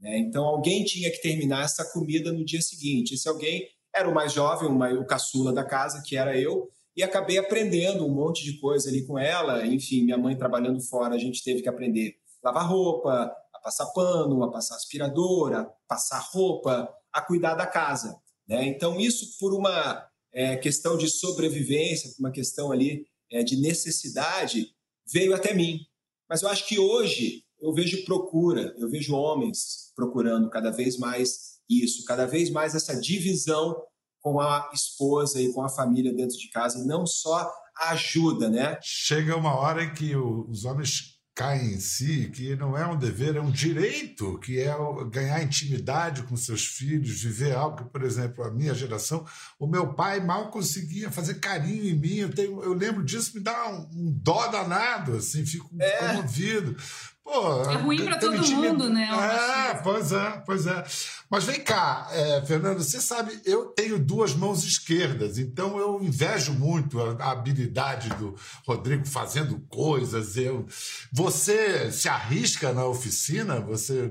Né? 0.00 0.18
Então 0.18 0.44
alguém 0.44 0.84
tinha 0.84 1.10
que 1.10 1.20
terminar 1.22 1.64
essa 1.64 1.84
comida 1.92 2.32
no 2.32 2.44
dia 2.44 2.60
seguinte. 2.60 3.14
Esse 3.14 3.28
alguém 3.28 3.68
era 3.94 4.08
o 4.08 4.14
mais 4.14 4.32
jovem, 4.32 4.68
o 4.68 5.06
caçula 5.06 5.52
da 5.52 5.64
casa, 5.64 6.02
que 6.04 6.16
era 6.16 6.38
eu, 6.38 6.70
e 6.96 7.02
acabei 7.02 7.36
aprendendo 7.36 8.06
um 8.06 8.14
monte 8.14 8.42
de 8.42 8.58
coisa 8.58 8.88
ali 8.88 9.06
com 9.06 9.18
ela. 9.18 9.66
Enfim, 9.66 10.02
minha 10.02 10.16
mãe 10.16 10.36
trabalhando 10.36 10.80
fora, 10.80 11.14
a 11.14 11.18
gente 11.18 11.44
teve 11.44 11.60
que 11.60 11.68
aprender 11.68 12.16
a 12.42 12.48
lavar 12.48 12.68
roupa, 12.68 13.32
a 13.54 13.58
passar 13.60 13.86
pano, 13.86 14.42
a 14.42 14.50
passar 14.50 14.76
aspirador, 14.76 15.52
a 15.52 15.64
passar 15.86 16.20
roupa, 16.32 16.88
a 17.12 17.20
cuidar 17.20 17.54
da 17.54 17.66
casa. 17.66 18.18
Né? 18.48 18.66
Então, 18.66 18.98
isso 18.98 19.38
por 19.38 19.52
uma 19.52 20.08
é, 20.32 20.56
questão 20.56 20.96
de 20.96 21.08
sobrevivência, 21.08 22.10
por 22.10 22.20
uma 22.20 22.32
questão 22.32 22.72
ali 22.72 23.06
é, 23.30 23.42
de 23.42 23.60
necessidade, 23.60 24.74
veio 25.12 25.34
até 25.34 25.52
mim. 25.52 25.80
Mas 26.28 26.42
eu 26.42 26.48
acho 26.48 26.66
que 26.66 26.78
hoje 26.78 27.44
eu 27.60 27.72
vejo 27.74 28.04
procura, 28.04 28.74
eu 28.78 28.88
vejo 28.88 29.14
homens 29.14 29.92
procurando 29.94 30.48
cada 30.48 30.70
vez 30.70 30.96
mais 30.96 31.56
isso, 31.68 32.04
cada 32.04 32.26
vez 32.26 32.50
mais 32.50 32.74
essa 32.74 32.98
divisão 32.98 33.82
com 34.26 34.40
a 34.40 34.68
esposa 34.74 35.40
e 35.40 35.52
com 35.52 35.62
a 35.62 35.68
família 35.68 36.12
dentro 36.12 36.36
de 36.36 36.50
casa, 36.50 36.80
e 36.80 36.84
não 36.84 37.06
só 37.06 37.48
a 37.78 37.90
ajuda, 37.90 38.50
né? 38.50 38.76
Chega 38.82 39.36
uma 39.36 39.54
hora 39.54 39.84
em 39.84 39.94
que 39.94 40.16
os 40.16 40.64
homens 40.64 41.16
caem 41.32 41.74
em 41.74 41.78
si, 41.78 42.28
que 42.34 42.56
não 42.56 42.76
é 42.76 42.84
um 42.84 42.98
dever, 42.98 43.36
é 43.36 43.40
um 43.40 43.52
direito, 43.52 44.36
que 44.40 44.58
é 44.58 44.74
ganhar 45.12 45.40
intimidade 45.44 46.24
com 46.24 46.36
seus 46.36 46.66
filhos, 46.66 47.22
viver 47.22 47.54
algo 47.54 47.76
que, 47.76 47.84
por 47.84 48.02
exemplo, 48.02 48.42
a 48.42 48.50
minha 48.50 48.74
geração, 48.74 49.24
o 49.60 49.66
meu 49.68 49.94
pai 49.94 50.18
mal 50.18 50.50
conseguia 50.50 51.08
fazer 51.08 51.34
carinho 51.34 51.84
em 51.84 51.94
mim, 51.94 52.16
eu, 52.16 52.34
tenho, 52.34 52.60
eu 52.64 52.72
lembro 52.72 53.04
disso, 53.04 53.30
me 53.32 53.40
dá 53.40 53.68
um, 53.68 53.88
um 53.94 54.20
dó 54.20 54.48
danado, 54.48 55.18
assim, 55.18 55.46
fico 55.46 55.70
é. 55.78 56.08
comovido. 56.08 56.74
Pô, 57.22 57.62
é 57.70 57.74
ruim 57.74 58.04
para 58.04 58.18
todo 58.18 58.38
mundo, 58.38 58.88
né? 58.88 59.08
É, 59.12 59.74
pois 59.82 60.12
é, 60.12 60.42
pois 60.46 60.66
é. 60.66 60.84
Mas 61.28 61.44
vem 61.44 61.62
cá, 61.62 62.08
é, 62.12 62.44
Fernando, 62.46 62.78
você 62.78 63.00
sabe, 63.00 63.40
eu 63.44 63.66
tenho 63.66 63.98
duas 63.98 64.32
mãos 64.32 64.62
esquerdas, 64.64 65.38
então 65.38 65.76
eu 65.78 66.00
invejo 66.00 66.52
muito 66.52 67.00
a, 67.00 67.12
a 67.24 67.32
habilidade 67.32 68.08
do 68.10 68.36
Rodrigo 68.64 69.04
fazendo 69.04 69.60
coisas. 69.68 70.36
Eu, 70.36 70.66
você 71.12 71.90
se 71.90 72.08
arrisca 72.08 72.72
na 72.72 72.86
oficina? 72.86 73.60
Você 73.60 74.10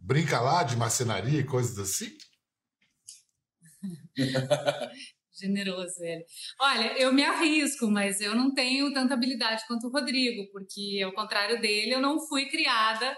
brinca 0.00 0.40
lá 0.40 0.64
de 0.64 0.76
marcenaria 0.76 1.40
e 1.40 1.44
coisas 1.44 1.78
assim? 1.78 2.10
Generoso 5.38 6.02
ele. 6.02 6.24
Olha, 6.58 6.98
eu 6.98 7.12
me 7.12 7.22
arrisco, 7.22 7.88
mas 7.90 8.20
eu 8.20 8.34
não 8.34 8.54
tenho 8.54 8.92
tanta 8.92 9.14
habilidade 9.14 9.62
quanto 9.68 9.86
o 9.86 9.90
Rodrigo, 9.90 10.50
porque 10.50 11.02
ao 11.04 11.12
contrário 11.12 11.60
dele, 11.60 11.92
eu 11.92 12.00
não 12.00 12.18
fui 12.26 12.46
criada 12.46 13.14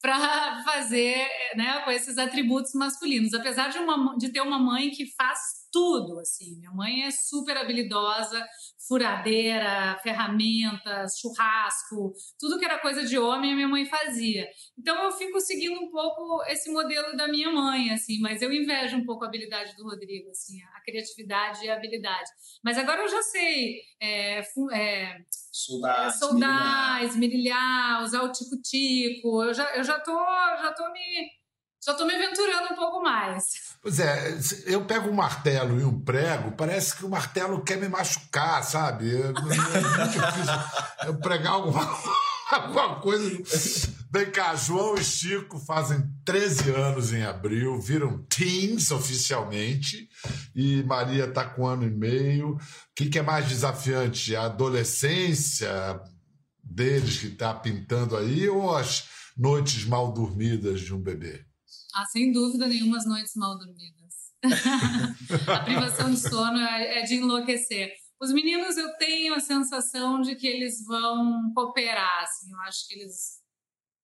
para 0.00 0.62
fazer 0.64 1.28
né, 1.56 1.80
com 1.84 1.90
esses 1.90 2.16
atributos 2.18 2.72
masculinos. 2.74 3.34
Apesar 3.34 3.68
de, 3.68 3.78
uma, 3.78 4.16
de 4.16 4.30
ter 4.30 4.40
uma 4.40 4.58
mãe 4.58 4.90
que 4.90 5.06
faz 5.06 5.59
tudo, 5.72 6.18
assim. 6.18 6.56
Minha 6.56 6.72
mãe 6.72 7.02
é 7.04 7.10
super 7.10 7.56
habilidosa, 7.56 8.44
furadeira, 8.86 9.98
ferramentas, 10.02 11.18
churrasco, 11.18 12.12
tudo 12.38 12.58
que 12.58 12.64
era 12.64 12.78
coisa 12.78 13.04
de 13.04 13.18
homem 13.18 13.52
a 13.52 13.54
minha 13.54 13.68
mãe 13.68 13.84
fazia. 13.86 14.48
Então 14.78 15.02
eu 15.04 15.12
fico 15.12 15.40
seguindo 15.40 15.80
um 15.80 15.90
pouco 15.90 16.42
esse 16.48 16.70
modelo 16.72 17.16
da 17.16 17.28
minha 17.28 17.52
mãe, 17.52 17.90
assim, 17.90 18.18
mas 18.20 18.42
eu 18.42 18.52
invejo 18.52 18.96
um 18.96 19.04
pouco 19.04 19.24
a 19.24 19.28
habilidade 19.28 19.76
do 19.76 19.84
Rodrigo, 19.84 20.30
assim, 20.30 20.60
a 20.74 20.80
criatividade 20.82 21.64
e 21.64 21.70
a 21.70 21.76
habilidade. 21.76 22.30
Mas 22.62 22.78
agora 22.78 23.02
eu 23.02 23.08
já 23.08 23.22
sei 23.22 23.80
é, 24.00 24.40
é, 24.72 25.16
soldar, 25.52 26.12
soldar 26.12 27.04
esmerilhar, 27.04 28.02
usar 28.02 28.22
o 28.22 28.32
tico-tico. 28.32 29.42
Eu 29.42 29.54
já, 29.54 29.76
eu 29.76 29.84
já 29.84 29.98
tô, 30.00 30.12
já 30.12 30.72
tô 30.72 30.90
me 30.92 31.39
já 31.82 31.92
estou 31.92 32.06
me 32.06 32.14
aventurando 32.14 32.72
um 32.72 32.76
pouco 32.76 33.02
mais. 33.02 33.70
Pois 33.82 33.98
é, 33.98 34.38
eu 34.66 34.84
pego 34.84 35.08
um 35.08 35.14
martelo 35.14 35.80
e 35.80 35.84
um 35.84 35.98
prego, 35.98 36.52
parece 36.52 36.94
que 36.94 37.04
o 37.04 37.08
martelo 37.08 37.62
quer 37.64 37.78
me 37.78 37.88
machucar, 37.88 38.62
sabe? 38.62 39.10
É, 39.10 39.32
muito 39.32 40.12
difícil 40.12 40.54
eu 41.06 41.18
pregar 41.18 41.54
alguma, 41.54 41.98
alguma 42.52 43.00
coisa. 43.00 43.42
Vem 44.12 44.30
cá, 44.30 44.54
João 44.54 44.96
e 44.96 45.04
Chico 45.04 45.58
fazem 45.58 46.02
13 46.24 46.70
anos 46.72 47.12
em 47.12 47.22
abril, 47.22 47.80
viram 47.80 48.18
teens 48.24 48.90
oficialmente, 48.90 50.08
e 50.54 50.82
Maria 50.82 51.24
está 51.24 51.44
com 51.44 51.62
um 51.62 51.66
ano 51.66 51.84
e 51.84 51.90
meio. 51.90 52.56
O 52.56 52.58
que, 52.94 53.08
que 53.08 53.18
é 53.18 53.22
mais 53.22 53.48
desafiante? 53.48 54.36
A 54.36 54.46
adolescência 54.46 55.98
deles 56.62 57.18
que 57.18 57.28
está 57.28 57.54
pintando 57.54 58.16
aí 58.16 58.46
ou 58.48 58.76
as 58.76 59.08
noites 59.36 59.84
mal 59.86 60.12
dormidas 60.12 60.80
de 60.80 60.92
um 60.92 61.00
bebê? 61.00 61.49
Ah, 61.94 62.06
sem 62.06 62.32
dúvida 62.32 62.66
nenhuma, 62.66 62.96
as 62.96 63.06
noites 63.06 63.32
mal 63.36 63.58
dormidas. 63.58 64.14
a 65.48 65.64
privação 65.64 66.10
de 66.10 66.18
sono 66.18 66.58
é, 66.58 67.00
é 67.00 67.02
de 67.02 67.16
enlouquecer. 67.16 67.92
Os 68.20 68.32
meninos, 68.32 68.76
eu 68.76 68.96
tenho 68.96 69.34
a 69.34 69.40
sensação 69.40 70.20
de 70.20 70.36
que 70.36 70.46
eles 70.46 70.84
vão 70.84 71.52
cooperar, 71.54 72.22
assim, 72.22 72.52
eu 72.52 72.60
acho 72.60 72.86
que 72.86 72.94
eles 72.94 73.40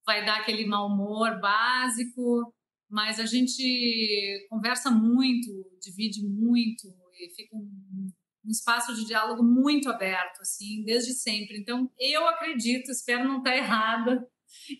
vai 0.06 0.24
dar 0.24 0.40
aquele 0.40 0.66
mau 0.66 0.86
humor 0.86 1.40
básico, 1.40 2.54
mas 2.88 3.18
a 3.18 3.26
gente 3.26 4.46
conversa 4.48 4.90
muito, 4.90 5.48
divide 5.82 6.22
muito 6.24 6.86
e 7.18 7.34
fica 7.34 7.56
um, 7.56 8.10
um 8.44 8.50
espaço 8.50 8.94
de 8.94 9.04
diálogo 9.04 9.42
muito 9.42 9.90
aberto, 9.90 10.40
assim, 10.40 10.84
desde 10.84 11.12
sempre. 11.12 11.58
Então, 11.58 11.90
eu 11.98 12.26
acredito, 12.28 12.90
espero 12.90 13.26
não 13.26 13.38
estar 13.38 13.56
errada, 13.56 14.24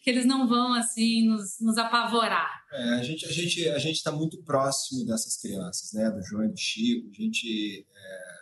que 0.02 0.10
eles 0.10 0.26
não 0.26 0.48
vão 0.48 0.74
assim 0.74 1.26
nos, 1.28 1.60
nos 1.60 1.78
apavorar. 1.78 2.64
É, 2.72 2.94
a 2.94 3.02
gente 3.02 3.24
a 3.26 3.32
gente 3.32 3.68
a 3.68 3.78
gente 3.78 3.96
está 3.96 4.12
muito 4.12 4.42
próximo 4.42 5.04
dessas 5.04 5.36
crianças, 5.36 5.92
né? 5.92 6.10
Do 6.10 6.22
João 6.22 6.44
e 6.44 6.48
do 6.48 6.58
Chico. 6.58 7.08
A 7.08 7.22
gente 7.22 7.86
é, 7.88 8.36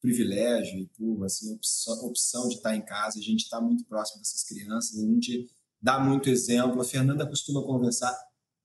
privilégio 0.00 0.80
e 0.80 0.86
por 0.88 1.24
assim 1.24 1.54
opção, 1.54 1.94
opção 2.06 2.48
de 2.48 2.56
estar 2.56 2.76
em 2.76 2.84
casa. 2.84 3.18
A 3.18 3.22
gente 3.22 3.44
está 3.44 3.60
muito 3.60 3.84
próximo 3.86 4.20
dessas 4.20 4.44
crianças. 4.44 4.98
A 4.98 5.06
gente 5.06 5.48
dá 5.80 5.98
muito 5.98 6.28
exemplo. 6.28 6.80
A 6.80 6.84
Fernanda 6.84 7.26
costuma 7.26 7.62
conversar 7.62 8.14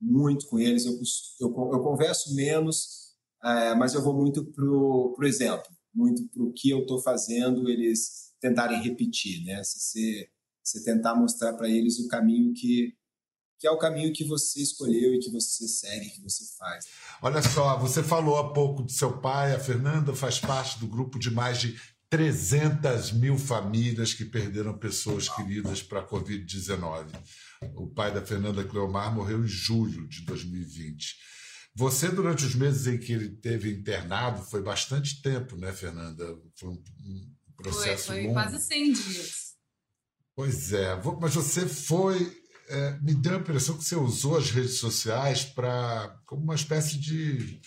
muito 0.02 0.48
com 0.48 0.60
eles. 0.60 0.86
Eu, 0.86 0.94
eu, 1.40 1.48
eu 1.50 1.80
converso 1.82 2.36
menos, 2.36 3.16
é, 3.44 3.74
mas 3.76 3.94
eu 3.94 4.04
vou 4.04 4.14
muito 4.14 4.46
pro, 4.46 5.14
pro 5.16 5.28
exemplo, 5.28 5.68
muito 5.94 6.28
pro 6.30 6.52
que 6.54 6.70
eu 6.70 6.80
estou 6.80 7.02
fazendo, 7.02 7.70
eles 7.70 8.34
tentarem 8.40 8.82
repetir, 8.82 9.44
né? 9.44 9.62
Se 9.64 9.80
você, 9.80 10.30
você 10.70 10.84
tentar 10.84 11.16
mostrar 11.16 11.54
para 11.54 11.70
eles 11.70 12.00
o 12.00 12.08
caminho 12.08 12.54
que 12.54 12.94
que 13.60 13.68
é 13.68 13.72
o 13.72 13.78
caminho 13.78 14.14
que 14.14 14.24
você 14.24 14.62
escolheu 14.62 15.14
e 15.14 15.20
que 15.20 15.30
você 15.30 15.68
segue, 15.68 16.12
que 16.12 16.22
você 16.22 16.46
faz. 16.58 16.86
Olha 17.22 17.42
só, 17.42 17.78
você 17.78 18.02
falou 18.02 18.38
há 18.38 18.54
pouco 18.54 18.84
do 18.84 18.92
seu 18.92 19.20
pai, 19.20 19.54
a 19.54 19.60
Fernanda 19.60 20.16
faz 20.16 20.40
parte 20.40 20.80
do 20.80 20.88
grupo 20.88 21.20
de 21.20 21.30
mais 21.30 21.60
de 21.60 21.78
300 22.10 23.12
mil 23.12 23.38
famílias 23.38 24.14
que 24.14 24.24
perderam 24.24 24.78
pessoas 24.78 25.28
queridas 25.28 25.84
para 25.84 26.00
a 26.00 26.08
Covid-19. 26.08 27.08
O 27.76 27.88
pai 27.88 28.14
da 28.14 28.26
Fernanda 28.26 28.64
Cleomar 28.64 29.14
morreu 29.14 29.44
em 29.44 29.48
julho 29.48 30.08
de 30.08 30.22
2020. 30.22 31.18
Você, 31.76 32.10
durante 32.10 32.46
os 32.46 32.56
meses 32.56 32.88
em 32.88 32.98
que 32.98 33.12
ele 33.12 33.30
teve 33.30 33.72
internado, 33.72 34.42
foi 34.42 34.62
bastante 34.62 35.22
tempo, 35.22 35.58
né, 35.58 35.74
Fernanda? 35.74 36.26
Foi 36.56 36.70
um, 36.70 36.82
processo 37.56 38.08
foi, 38.08 38.16
foi 38.16 38.24
longo. 38.24 38.34
quase 38.34 38.60
100 38.60 38.94
dias. 38.94 39.49
Pois 40.40 40.72
é, 40.72 40.96
mas 41.20 41.36
você 41.36 41.68
foi 41.68 42.42
é, 42.70 42.98
me 43.02 43.14
deu 43.14 43.34
a 43.34 43.40
impressão 43.40 43.78
que 43.78 43.84
você 43.84 43.98
usou 43.98 44.38
as 44.38 44.50
redes 44.52 44.80
sociais 44.80 45.44
para 45.44 46.18
como 46.26 46.44
uma 46.44 46.56
espécie 46.56 46.98
de 46.98 47.60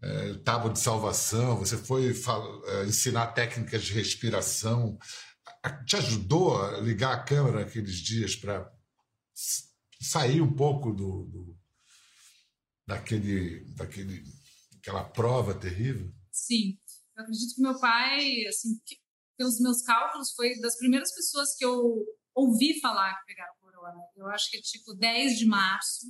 é, 0.00 0.32
tábua 0.38 0.72
de 0.72 0.80
salvação. 0.80 1.58
Você 1.58 1.76
foi 1.76 2.06
é, 2.06 2.86
ensinar 2.86 3.34
técnicas 3.34 3.84
de 3.84 3.92
respiração. 3.92 4.96
Te 5.84 5.96
ajudou 5.96 6.58
a 6.58 6.80
ligar 6.80 7.12
a 7.12 7.22
câmera 7.22 7.60
naqueles 7.62 7.96
dias 7.96 8.34
para 8.34 8.66
sair 10.00 10.40
um 10.40 10.54
pouco 10.54 10.90
do, 10.90 11.26
do 11.26 11.58
daquele, 12.86 13.62
daquele, 13.74 14.24
daquela 14.72 15.04
prova 15.04 15.52
terrível? 15.52 16.10
Sim, 16.32 16.78
eu 17.14 17.24
acredito 17.24 17.54
que 17.54 17.60
meu 17.60 17.78
pai, 17.78 18.46
assim, 18.46 18.80
pelos 19.36 19.60
meus 19.60 19.82
cálculos, 19.82 20.32
foi 20.32 20.58
das 20.60 20.76
primeiras 20.76 21.14
pessoas 21.14 21.54
que 21.56 21.64
eu 21.64 22.04
ouvi 22.34 22.80
falar 22.80 23.14
que 23.20 23.26
pegaram 23.26 23.52
corona. 23.60 24.00
Eu 24.16 24.26
acho 24.28 24.50
que 24.50 24.60
tipo 24.60 24.94
10 24.94 25.38
de 25.38 25.46
março 25.46 26.06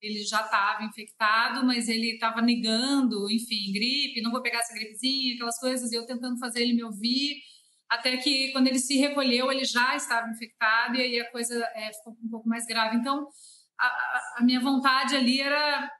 ele 0.00 0.22
já 0.24 0.42
estava 0.42 0.84
infectado, 0.84 1.64
mas 1.64 1.88
ele 1.88 2.12
estava 2.12 2.42
negando, 2.42 3.30
enfim, 3.30 3.72
gripe, 3.72 4.20
não 4.20 4.30
vou 4.30 4.42
pegar 4.42 4.58
essa 4.58 4.74
gripezinha, 4.74 5.34
aquelas 5.34 5.58
coisas, 5.58 5.90
e 5.90 5.96
eu 5.96 6.06
tentando 6.06 6.38
fazer 6.38 6.62
ele 6.62 6.74
me 6.74 6.84
ouvir, 6.84 7.36
até 7.88 8.16
que 8.16 8.52
quando 8.52 8.66
ele 8.66 8.78
se 8.78 8.96
recolheu, 8.98 9.50
ele 9.50 9.64
já 9.64 9.96
estava 9.96 10.28
infectado 10.28 10.96
e 10.96 11.02
aí 11.02 11.20
a 11.20 11.30
coisa 11.30 11.54
é, 11.74 11.92
ficou 11.92 12.16
um 12.22 12.28
pouco 12.28 12.48
mais 12.48 12.66
grave. 12.66 12.96
Então, 12.96 13.26
a, 13.78 13.86
a, 14.38 14.44
minha 14.44 14.60
vontade 14.60 15.14
ali 15.14 15.40
era 15.40 15.90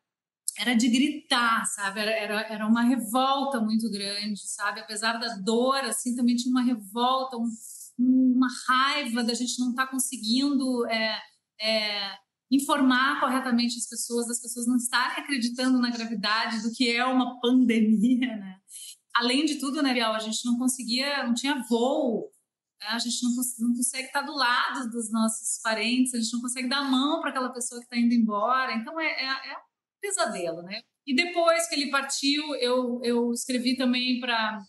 era 0.59 0.75
de 0.75 0.89
gritar, 0.89 1.65
sabe? 1.67 2.01
Era, 2.01 2.11
era, 2.11 2.41
era 2.53 2.67
uma 2.67 2.83
revolta 2.83 3.61
muito 3.61 3.91
grande, 3.91 4.41
sabe? 4.47 4.81
Apesar 4.81 5.19
da 5.19 5.37
dor, 5.37 5.85
assim, 5.85 6.15
também 6.15 6.35
tinha 6.35 6.51
uma 6.51 6.63
revolta, 6.63 7.37
um, 7.37 7.49
uma 7.99 8.49
raiva 8.69 9.23
da 9.23 9.35
gente 9.35 9.59
não 9.59 9.71
estar 9.71 9.87
tá 9.87 9.91
conseguindo 9.91 10.87
é, 10.87 11.19
é, 11.61 12.13
informar 12.51 13.21
corretamente 13.21 13.77
as 13.79 13.89
pessoas, 13.89 14.27
das 14.27 14.41
pessoas 14.41 14.67
não 14.67 14.77
estarem 14.77 15.23
acreditando 15.23 15.79
na 15.79 15.91
gravidade 15.91 16.63
do 16.63 16.73
que 16.73 16.91
é 16.91 17.05
uma 17.05 17.39
pandemia, 17.41 18.37
né? 18.37 18.57
Além 19.15 19.45
de 19.45 19.57
tudo, 19.59 19.83
né, 19.83 19.95
Biel, 19.95 20.13
a 20.13 20.19
gente 20.19 20.45
não 20.45 20.59
conseguia, 20.59 21.27
não 21.27 21.33
tinha 21.33 21.63
voo, 21.69 22.31
né? 22.81 22.89
a 22.89 22.99
gente 22.99 23.23
não, 23.23 23.31
não 23.67 23.75
consegue 23.75 24.09
estar 24.09 24.23
do 24.23 24.35
lado 24.35 24.91
dos 24.91 25.11
nossos 25.11 25.61
parentes, 25.63 26.13
a 26.13 26.19
gente 26.19 26.33
não 26.33 26.41
consegue 26.41 26.69
dar 26.69 26.79
a 26.79 26.91
mão 26.91 27.21
para 27.21 27.31
aquela 27.31 27.49
pessoa 27.49 27.81
que 27.81 27.87
está 27.87 27.97
indo 27.97 28.13
embora, 28.13 28.75
então 28.75 28.99
é, 29.01 29.07
é, 29.07 29.53
é 29.53 29.57
pesadelo, 30.07 30.63
né? 30.63 30.81
E 31.07 31.15
depois 31.15 31.69
que 31.69 31.75
ele 31.75 31.91
partiu, 31.91 32.55
eu, 32.57 33.01
eu 33.03 33.33
escrevi 33.33 33.77
também 33.77 34.21
para 34.21 34.61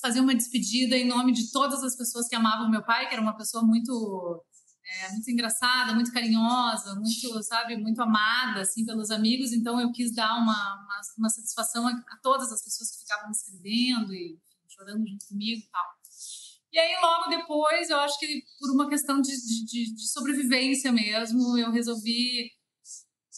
fazer 0.00 0.20
uma 0.20 0.34
despedida 0.34 0.96
em 0.96 1.06
nome 1.06 1.32
de 1.32 1.50
todas 1.52 1.82
as 1.82 1.96
pessoas 1.96 2.28
que 2.28 2.34
amavam 2.34 2.70
meu 2.70 2.82
pai, 2.82 3.08
que 3.08 3.14
era 3.14 3.22
uma 3.22 3.36
pessoa 3.36 3.62
muito 3.62 4.44
é, 4.84 5.12
muito 5.12 5.30
engraçada, 5.30 5.94
muito 5.94 6.12
carinhosa, 6.12 6.94
muito, 6.96 7.42
sabe, 7.42 7.76
muito 7.76 8.02
amada, 8.02 8.60
assim, 8.60 8.84
pelos 8.84 9.10
amigos. 9.10 9.52
Então, 9.52 9.80
eu 9.80 9.92
quis 9.92 10.14
dar 10.14 10.34
uma, 10.34 10.52
uma, 10.52 11.00
uma 11.18 11.28
satisfação 11.28 11.86
a, 11.86 11.92
a, 11.92 12.16
todas 12.22 12.52
as 12.52 12.62
pessoas 12.62 12.90
que 12.90 13.02
ficavam 13.02 13.26
me 13.26 13.32
escrevendo 13.32 14.12
e 14.12 14.38
chorando 14.68 15.06
junto 15.06 15.26
comigo 15.28 15.60
e 15.60 15.70
tal. 15.70 15.86
E 16.72 16.78
aí, 16.78 16.96
logo 17.00 17.28
depois, 17.28 17.90
eu 17.90 17.98
acho 18.00 18.18
que 18.18 18.42
por 18.58 18.70
uma 18.72 18.88
questão 18.88 19.20
de, 19.20 19.30
de, 19.66 19.94
de 19.94 20.08
sobrevivência 20.10 20.90
mesmo, 20.90 21.56
eu 21.58 21.70
resolvi 21.70 22.50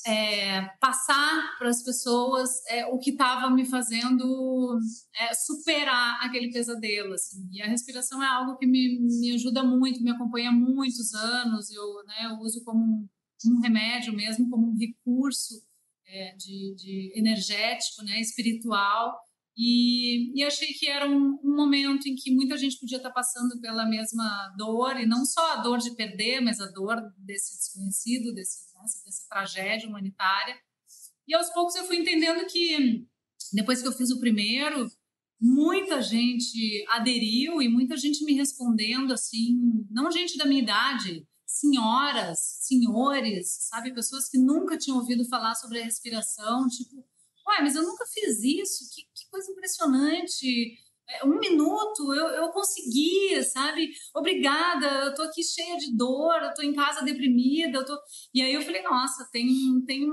é, 0.06 0.62
passar 0.80 1.56
para 1.58 1.68
as 1.68 1.82
pessoas 1.82 2.50
é, 2.68 2.86
o 2.86 2.98
que 2.98 3.10
estava 3.10 3.48
me 3.50 3.64
fazendo 3.64 4.78
é, 5.18 5.34
superar 5.34 6.18
aquele 6.22 6.50
pesadelo. 6.52 7.14
Assim. 7.14 7.48
E 7.50 7.62
a 7.62 7.66
respiração 7.66 8.22
é 8.22 8.26
algo 8.26 8.56
que 8.56 8.66
me, 8.66 9.00
me 9.00 9.32
ajuda 9.34 9.62
muito, 9.62 10.02
me 10.02 10.10
acompanha 10.10 10.50
há 10.50 10.52
muitos 10.52 11.14
anos. 11.14 11.70
Eu, 11.70 12.04
né, 12.06 12.26
eu 12.26 12.38
uso 12.40 12.62
como 12.64 13.08
um, 13.46 13.60
remédio 13.60 14.14
mesmo, 14.14 14.48
como 14.50 14.70
um 14.70 14.76
recurso 14.76 15.62
é, 16.06 16.34
de, 16.36 16.74
de, 16.76 17.12
energético, 17.16 18.02
né, 18.04 18.20
espiritual. 18.20 19.18
E, 19.56 20.38
e 20.38 20.42
achei 20.42 20.68
que 20.72 20.88
era 20.88 21.08
um, 21.08 21.38
um, 21.42 21.54
momento 21.54 22.08
em 22.08 22.14
que 22.16 22.34
muita 22.34 22.56
gente 22.56 22.78
podia 22.78 22.96
estar 22.96 23.12
passando 23.12 23.60
pela 23.60 23.86
mesma 23.86 24.52
dor, 24.56 25.00
e 25.00 25.06
não 25.06 25.24
só 25.24 25.52
a 25.52 25.56
dor 25.56 25.78
de 25.78 25.94
perder, 25.94 26.40
mas 26.40 26.60
a 26.60 26.66
dor 26.66 27.00
desse 27.18 27.56
desconhecido, 27.56 28.34
desse 28.34 28.64
dessa 29.04 29.26
tragédia 29.28 29.88
humanitária. 29.88 30.56
E 31.26 31.34
aos 31.34 31.48
poucos 31.50 31.74
eu 31.74 31.84
fui 31.84 31.96
entendendo 31.96 32.46
que, 32.46 33.06
depois 33.52 33.80
que 33.80 33.88
eu 33.88 33.92
fiz 33.92 34.10
o 34.10 34.20
primeiro, 34.20 34.90
muita 35.40 36.02
gente 36.02 36.84
aderiu 36.88 37.62
e 37.62 37.68
muita 37.68 37.96
gente 37.96 38.24
me 38.24 38.34
respondendo 38.34 39.12
assim, 39.12 39.58
não 39.90 40.10
gente 40.10 40.36
da 40.36 40.46
minha 40.46 40.62
idade, 40.62 41.26
senhoras, 41.46 42.38
senhores, 42.60 43.68
sabe, 43.68 43.94
pessoas 43.94 44.28
que 44.28 44.38
nunca 44.38 44.76
tinham 44.76 44.98
ouvido 44.98 45.24
falar 45.26 45.54
sobre 45.54 45.80
a 45.80 45.84
respiração, 45.84 46.68
tipo, 46.68 46.96
ué, 47.48 47.62
mas 47.62 47.74
eu 47.74 47.82
nunca 47.82 48.04
fiz 48.06 48.42
isso, 48.42 48.88
que 48.94 49.02
coisa 49.34 49.50
impressionante, 49.50 50.78
é, 51.08 51.24
um 51.24 51.38
minuto 51.38 52.14
eu, 52.14 52.28
eu 52.28 52.48
consegui, 52.50 53.42
sabe? 53.42 53.90
Obrigada, 54.14 54.86
eu 55.06 55.14
tô 55.14 55.22
aqui 55.22 55.42
cheia 55.42 55.76
de 55.76 55.94
dor, 55.96 56.40
eu 56.40 56.54
tô 56.54 56.62
em 56.62 56.72
casa 56.72 57.04
deprimida, 57.04 57.78
eu 57.78 57.84
tô... 57.84 57.98
E 58.32 58.40
aí 58.40 58.54
eu 58.54 58.62
falei, 58.62 58.82
nossa, 58.82 59.28
tem, 59.32 59.48
tem. 59.86 60.08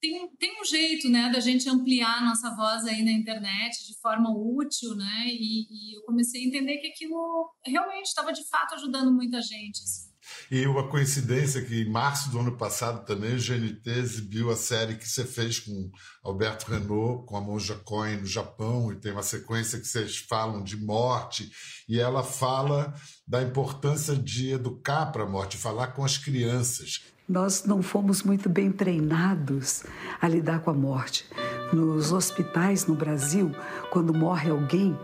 Tem, 0.00 0.28
tem 0.36 0.60
um 0.60 0.64
jeito, 0.66 1.08
né, 1.08 1.30
da 1.32 1.40
gente 1.40 1.66
ampliar 1.66 2.18
a 2.18 2.24
nossa 2.26 2.54
voz 2.54 2.84
aí 2.84 3.02
na 3.02 3.10
internet 3.10 3.86
de 3.86 3.98
forma 4.00 4.28
útil, 4.36 4.94
né, 4.94 5.24
e, 5.28 5.62
e 5.62 5.96
eu 5.96 6.02
comecei 6.02 6.42
a 6.42 6.46
entender 6.46 6.76
que 6.76 6.88
aquilo 6.88 7.50
realmente 7.64 8.08
estava 8.08 8.30
de 8.30 8.46
fato 8.46 8.74
ajudando 8.74 9.10
muita 9.10 9.40
gente. 9.40 9.80
Assim. 9.82 10.13
E 10.50 10.66
uma 10.66 10.88
coincidência 10.88 11.62
que 11.62 11.82
em 11.82 11.90
março 11.90 12.30
do 12.30 12.38
ano 12.38 12.56
passado 12.56 13.04
também 13.04 13.34
o 13.34 13.40
GNT 13.40 13.90
exibiu 13.90 14.50
a 14.50 14.56
série 14.56 14.96
que 14.96 15.08
você 15.08 15.24
fez 15.24 15.58
com 15.58 15.90
Alberto 16.22 16.70
Renault, 16.70 17.26
com 17.26 17.36
a 17.36 17.40
Monja 17.40 17.74
Coin 17.84 18.16
no 18.16 18.26
Japão, 18.26 18.92
e 18.92 18.96
tem 18.96 19.12
uma 19.12 19.22
sequência 19.22 19.78
que 19.78 19.86
vocês 19.86 20.18
falam 20.18 20.62
de 20.62 20.76
morte, 20.76 21.50
e 21.88 21.98
ela 21.98 22.22
fala 22.22 22.94
da 23.26 23.42
importância 23.42 24.16
de 24.16 24.50
educar 24.50 25.06
para 25.06 25.24
a 25.24 25.28
morte, 25.28 25.56
falar 25.56 25.88
com 25.88 26.04
as 26.04 26.18
crianças. 26.18 27.00
Nós 27.26 27.64
não 27.64 27.82
fomos 27.82 28.22
muito 28.22 28.50
bem 28.50 28.70
treinados 28.70 29.82
a 30.20 30.28
lidar 30.28 30.60
com 30.60 30.70
a 30.70 30.74
morte. 30.74 31.24
Nos 31.72 32.12
hospitais 32.12 32.86
no 32.86 32.94
Brasil, 32.94 33.50
quando 33.90 34.12
morre 34.12 34.50
alguém, 34.50 34.94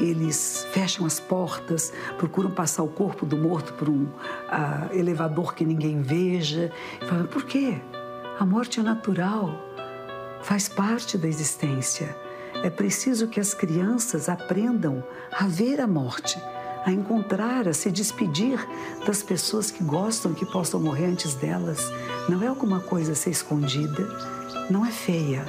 eles 0.00 0.66
fecham 0.72 1.06
as 1.06 1.20
portas, 1.20 1.92
procuram 2.16 2.50
passar 2.50 2.82
o 2.82 2.88
corpo 2.88 3.26
do 3.26 3.36
morto 3.36 3.74
por 3.74 3.88
um 3.88 4.04
uh, 4.04 4.92
elevador 4.92 5.54
que 5.54 5.64
ninguém 5.64 6.00
veja. 6.00 6.72
E 7.00 7.06
falam, 7.06 7.26
por 7.26 7.44
quê? 7.44 7.78
A 8.38 8.46
morte 8.46 8.80
é 8.80 8.82
natural, 8.82 9.50
faz 10.42 10.68
parte 10.68 11.18
da 11.18 11.28
existência. 11.28 12.16
É 12.62 12.70
preciso 12.70 13.28
que 13.28 13.38
as 13.38 13.54
crianças 13.54 14.28
aprendam 14.28 15.04
a 15.30 15.46
ver 15.46 15.80
a 15.80 15.86
morte, 15.86 16.38
a 16.84 16.90
encontrar, 16.90 17.68
a 17.68 17.72
se 17.72 17.90
despedir 17.90 18.58
das 19.06 19.22
pessoas 19.22 19.70
que 19.70 19.84
gostam 19.84 20.32
que 20.32 20.46
possam 20.46 20.80
morrer 20.80 21.06
antes 21.06 21.34
delas. 21.34 21.90
Não 22.28 22.42
é 22.42 22.46
alguma 22.46 22.80
coisa 22.80 23.12
a 23.12 23.14
ser 23.14 23.30
escondida, 23.30 24.08
não 24.70 24.84
é 24.84 24.90
feia. 24.90 25.44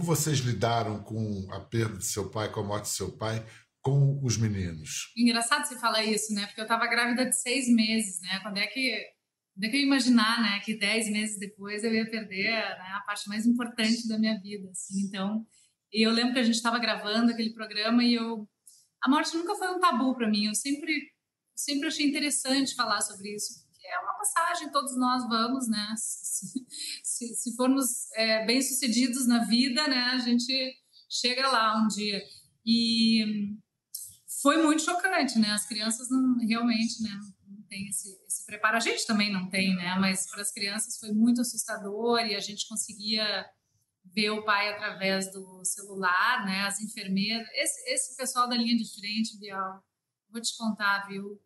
Como 0.00 0.16
vocês 0.16 0.38
lidaram 0.38 1.02
com 1.02 1.46
a 1.52 1.60
perda 1.60 1.98
de 1.98 2.06
seu 2.06 2.30
pai, 2.30 2.50
com 2.50 2.60
a 2.60 2.64
morte 2.64 2.84
de 2.84 2.92
seu 2.92 3.18
pai, 3.18 3.46
com 3.82 4.18
os 4.24 4.38
meninos? 4.38 5.12
Engraçado 5.14 5.66
você 5.66 5.78
falar 5.78 6.02
isso, 6.02 6.32
né? 6.32 6.46
Porque 6.46 6.58
eu 6.58 6.64
estava 6.64 6.86
grávida 6.86 7.26
de 7.26 7.38
seis 7.38 7.68
meses, 7.68 8.18
né? 8.22 8.40
Quando 8.42 8.56
é 8.56 8.66
que, 8.66 8.98
quando 9.52 9.64
é 9.64 9.68
que 9.68 9.76
eu 9.76 9.80
ia 9.80 9.86
imaginar, 9.86 10.40
né? 10.40 10.58
Que 10.64 10.78
dez 10.78 11.10
meses 11.10 11.38
depois 11.38 11.84
eu 11.84 11.92
ia 11.92 12.08
perder 12.08 12.50
né, 12.50 12.94
a 12.94 13.02
parte 13.06 13.28
mais 13.28 13.44
importante 13.44 14.08
da 14.08 14.18
minha 14.18 14.40
vida, 14.40 14.70
assim. 14.70 15.02
Então, 15.02 15.44
eu 15.92 16.10
lembro 16.10 16.32
que 16.32 16.38
a 16.38 16.44
gente 16.44 16.54
estava 16.54 16.78
gravando 16.78 17.30
aquele 17.30 17.52
programa 17.52 18.02
e 18.02 18.14
eu... 18.14 18.48
A 19.02 19.10
morte 19.10 19.36
nunca 19.36 19.54
foi 19.54 19.68
um 19.68 19.80
tabu 19.80 20.16
para 20.16 20.30
mim. 20.30 20.46
Eu 20.46 20.54
sempre, 20.54 20.94
sempre 21.54 21.88
achei 21.88 22.06
interessante 22.06 22.74
falar 22.74 23.02
sobre 23.02 23.34
isso, 23.34 23.52
é 23.90 23.98
uma 23.98 24.14
passagem, 24.14 24.70
todos 24.70 24.96
nós 24.96 25.28
vamos, 25.28 25.68
né? 25.68 25.94
Se, 25.96 26.64
se, 27.02 27.34
se 27.34 27.56
formos 27.56 28.10
é, 28.14 28.46
bem 28.46 28.62
sucedidos 28.62 29.26
na 29.26 29.44
vida, 29.44 29.86
né? 29.86 30.12
A 30.14 30.18
gente 30.18 30.74
chega 31.08 31.48
lá 31.48 31.76
um 31.76 31.86
dia. 31.86 32.22
E 32.64 33.56
foi 34.40 34.62
muito 34.62 34.82
chocante, 34.82 35.38
né? 35.38 35.50
As 35.50 35.66
crianças 35.66 36.08
não 36.08 36.38
realmente, 36.38 37.02
né? 37.02 37.10
Não 37.46 37.62
tem 37.64 37.88
esse, 37.88 38.18
esse 38.26 38.46
preparo. 38.46 38.76
A 38.76 38.80
gente 38.80 39.06
também 39.06 39.30
não 39.30 39.50
tem, 39.50 39.74
né? 39.76 39.96
Mas 39.98 40.30
para 40.30 40.40
as 40.40 40.50
crianças 40.50 40.98
foi 40.98 41.12
muito 41.12 41.40
assustador 41.40 42.20
e 42.20 42.34
a 42.34 42.40
gente 42.40 42.66
conseguia 42.68 43.44
ver 44.04 44.30
o 44.30 44.44
pai 44.44 44.72
através 44.72 45.30
do 45.30 45.64
celular, 45.64 46.44
né? 46.46 46.62
As 46.62 46.80
enfermeiras, 46.80 47.46
esse, 47.52 47.90
esse 47.90 48.16
pessoal 48.16 48.48
da 48.48 48.56
linha 48.56 48.76
de 48.76 48.90
frente, 48.98 49.38
Bial, 49.38 49.84
vou 50.30 50.40
te 50.40 50.56
contar, 50.56 51.06
viu? 51.06 51.40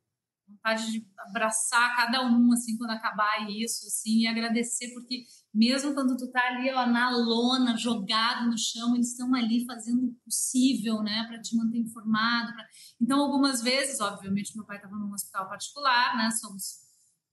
Vontade 0.48 0.90
de 0.92 1.06
abraçar 1.18 1.96
cada 1.96 2.26
um, 2.26 2.52
assim, 2.52 2.76
quando 2.76 2.90
acabar 2.90 3.50
isso, 3.50 3.86
assim, 3.86 4.20
e 4.20 4.26
agradecer, 4.26 4.92
porque 4.92 5.24
mesmo 5.52 5.94
quando 5.94 6.16
tu 6.16 6.30
tá 6.30 6.40
ali, 6.48 6.70
ó, 6.72 6.86
na 6.86 7.10
lona, 7.10 7.76
jogado 7.76 8.50
no 8.50 8.58
chão, 8.58 8.94
eles 8.94 9.10
estão 9.10 9.34
ali 9.34 9.64
fazendo 9.64 10.06
o 10.06 10.14
possível, 10.24 11.02
né, 11.02 11.24
para 11.28 11.40
te 11.40 11.56
manter 11.56 11.78
informado. 11.78 12.52
Pra... 12.52 12.66
Então, 13.00 13.20
algumas 13.20 13.62
vezes, 13.62 14.00
obviamente, 14.00 14.56
meu 14.56 14.66
pai 14.66 14.76
estava 14.76 14.96
num 14.96 15.12
hospital 15.12 15.48
particular, 15.48 16.16
né, 16.16 16.30
somos 16.30 16.84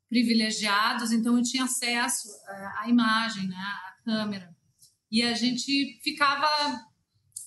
privilegiados, 0.09 1.11
então 1.11 1.37
eu 1.37 1.43
tinha 1.43 1.63
acesso 1.63 2.27
eh, 2.47 2.71
à 2.79 2.89
imagem, 2.89 3.47
né, 3.47 3.55
à 3.55 4.03
câmera. 4.03 4.53
E 5.09 5.21
a 5.23 5.33
gente 5.33 5.99
ficava 6.03 6.47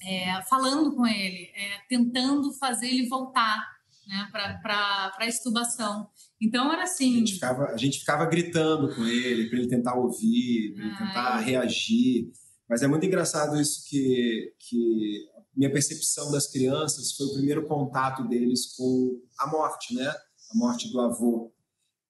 é, 0.02 0.42
falando 0.42 0.94
com 0.94 1.06
ele, 1.06 1.50
é, 1.54 1.78
tentando 1.88 2.52
fazer 2.54 2.88
ele 2.88 3.08
voltar 3.08 3.73
né, 4.06 4.28
para 4.32 5.12
a 5.18 5.26
estubação. 5.26 6.08
Então 6.40 6.72
era 6.72 6.84
assim. 6.84 7.16
A 7.16 7.18
gente 7.18 7.34
ficava, 7.34 7.64
a 7.66 7.76
gente 7.76 7.98
ficava 7.98 8.26
gritando 8.26 8.94
com 8.94 9.04
ele, 9.04 9.48
para 9.48 9.58
ele 9.58 9.68
tentar 9.68 9.94
ouvir, 9.94 10.74
para 10.74 10.84
ele 10.84 10.96
tentar 10.96 11.38
reagir. 11.38 12.32
Mas 12.68 12.82
é 12.82 12.86
muito 12.86 13.06
engraçado 13.06 13.60
isso 13.60 13.84
que, 13.88 14.52
que 14.58 15.26
minha 15.56 15.72
percepção 15.72 16.30
das 16.30 16.46
crianças 16.46 17.12
foi 17.12 17.26
o 17.26 17.34
primeiro 17.34 17.66
contato 17.66 18.26
deles 18.26 18.74
com 18.76 19.20
a 19.38 19.46
morte, 19.46 19.94
né? 19.94 20.08
A 20.08 20.56
morte 20.56 20.90
do 20.90 21.00
avô. 21.00 21.52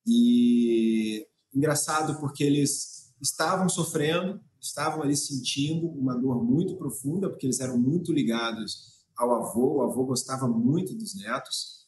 E 0.06 1.26
engraçado 1.54 2.18
porque 2.20 2.44
eles 2.44 3.12
estavam 3.22 3.68
sofrendo, 3.68 4.40
estavam 4.60 5.02
ali 5.02 5.16
sentindo 5.16 5.88
uma 5.88 6.14
dor 6.14 6.44
muito 6.44 6.76
profunda, 6.76 7.28
porque 7.28 7.46
eles 7.46 7.60
eram 7.60 7.78
muito 7.78 8.12
ligados 8.12 8.94
ao 9.16 9.32
avô, 9.32 9.76
o 9.76 9.82
avô 9.82 10.04
gostava 10.04 10.48
muito 10.48 10.94
dos 10.94 11.14
netos, 11.14 11.83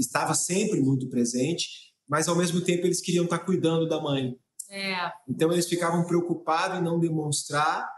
estava 0.00 0.34
sempre 0.34 0.80
muito 0.80 1.08
presente, 1.08 1.68
mas 2.08 2.28
ao 2.28 2.36
mesmo 2.36 2.60
tempo 2.60 2.86
eles 2.86 3.00
queriam 3.00 3.24
estar 3.24 3.38
cuidando 3.40 3.88
da 3.88 4.00
mãe. 4.00 4.36
É. 4.68 5.12
Então 5.28 5.52
eles 5.52 5.68
ficavam 5.68 6.04
preocupados 6.04 6.78
em 6.78 6.82
não 6.82 6.98
demonstrar 6.98 7.88